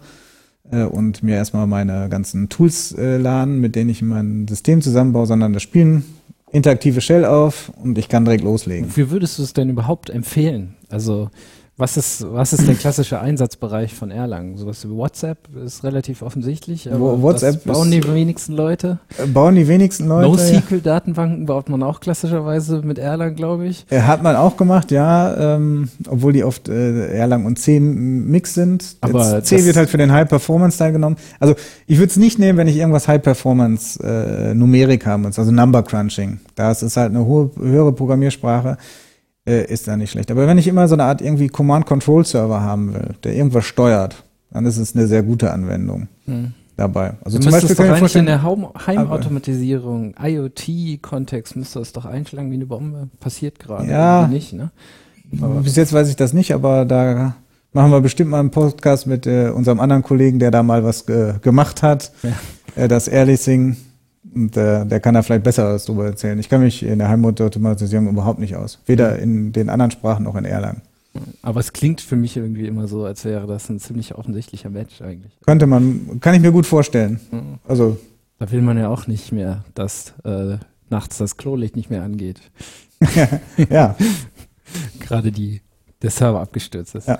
[0.70, 5.26] äh, und mir erstmal meine ganzen Tools äh, laden, mit denen ich mein System zusammenbaue,
[5.26, 6.04] sondern das spielen
[6.50, 8.88] interaktive Shell auf und ich kann direkt loslegen.
[8.88, 10.76] Wofür würdest du es denn überhaupt empfehlen?
[10.88, 11.30] Also,
[11.78, 14.56] was ist, was ist der klassische Einsatzbereich von Erlang?
[14.56, 18.98] Sowas wie WhatsApp ist relativ offensichtlich, aber WhatsApp das bauen die wenigsten Leute.
[19.16, 20.28] Äh, bauen die wenigsten Leute.
[20.28, 23.86] NoSQL-Datenbanken baut man auch klassischerweise mit Erlang, glaube ich.
[23.90, 28.54] Äh, Hat man auch gemacht, ja, ähm, obwohl die oft äh, Erlang und C Mix
[28.54, 28.96] sind.
[29.00, 31.16] Aber Jetzt C wird halt für den High-Performance-Teil genommen.
[31.38, 31.54] Also
[31.86, 35.84] ich würde es nicht nehmen, wenn ich irgendwas High-Performance äh, Numerik haben muss, also Number
[35.84, 36.40] Crunching.
[36.56, 38.78] Das ist halt eine hohe, höhere Programmiersprache,
[39.48, 40.30] äh, ist da nicht schlecht.
[40.30, 44.66] Aber wenn ich immer so eine Art irgendwie Command-Control-Server haben will, der irgendwas steuert, dann
[44.66, 46.08] ist es eine sehr gute Anwendung
[46.76, 47.14] dabei.
[47.24, 52.54] Also zum Beispiel kann ich in der Haum- Heimautomatisierung, IoT-Kontext müsste das doch einschlagen wie
[52.54, 53.08] eine Bombe.
[53.20, 54.20] Passiert gerade Ja.
[54.20, 54.70] irgendwie nicht, ne?
[55.42, 57.34] Aber- Bis jetzt weiß ich das nicht, aber da
[57.72, 61.04] machen wir bestimmt mal einen Podcast mit äh, unserem anderen Kollegen, der da mal was
[61.06, 62.12] ge gemacht hat.
[62.22, 62.32] Ja.
[62.84, 63.76] Äh, das Airleasing.
[64.38, 66.38] Und äh, der kann da vielleicht besser was drüber erzählen.
[66.38, 68.78] Ich kann mich in der Heimautomatisierung überhaupt nicht aus.
[68.86, 70.82] Weder in den anderen Sprachen noch in Erlang.
[71.42, 75.02] Aber es klingt für mich irgendwie immer so, als wäre das ein ziemlich offensichtlicher Match
[75.02, 75.32] eigentlich.
[75.44, 77.18] Könnte man, kann ich mir gut vorstellen.
[77.66, 77.98] Also,
[78.38, 80.58] Da will man ja auch nicht mehr, dass äh,
[80.88, 82.40] nachts das Klolicht nicht mehr angeht.
[83.70, 83.96] ja.
[85.00, 85.62] Gerade die,
[86.00, 87.08] der Server abgestürzt ist.
[87.08, 87.18] Ja.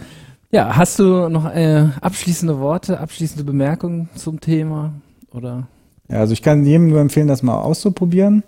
[0.52, 4.94] Ja, hast du noch äh, abschließende Worte, abschließende Bemerkungen zum Thema?
[5.32, 5.66] Oder?
[6.08, 8.42] Ja, also ich kann jedem nur empfehlen, das mal auszuprobieren.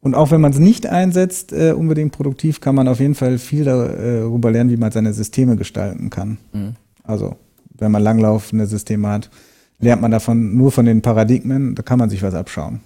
[0.00, 3.38] Und auch wenn man es nicht einsetzt, äh, unbedingt produktiv, kann man auf jeden Fall
[3.38, 6.38] viel darüber lernen, wie man seine Systeme gestalten kann.
[6.52, 6.74] Mhm.
[7.02, 7.36] Also,
[7.78, 9.30] wenn man langlaufende Systeme hat,
[9.78, 12.80] lernt man davon nur von den Paradigmen, da kann man sich was abschauen.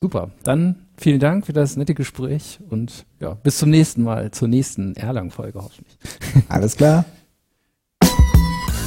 [0.00, 4.48] Super, dann vielen Dank für das nette Gespräch und ja, bis zum nächsten Mal, zur
[4.48, 5.96] nächsten Erlang-Folge hoffentlich.
[6.48, 7.04] Alles klar.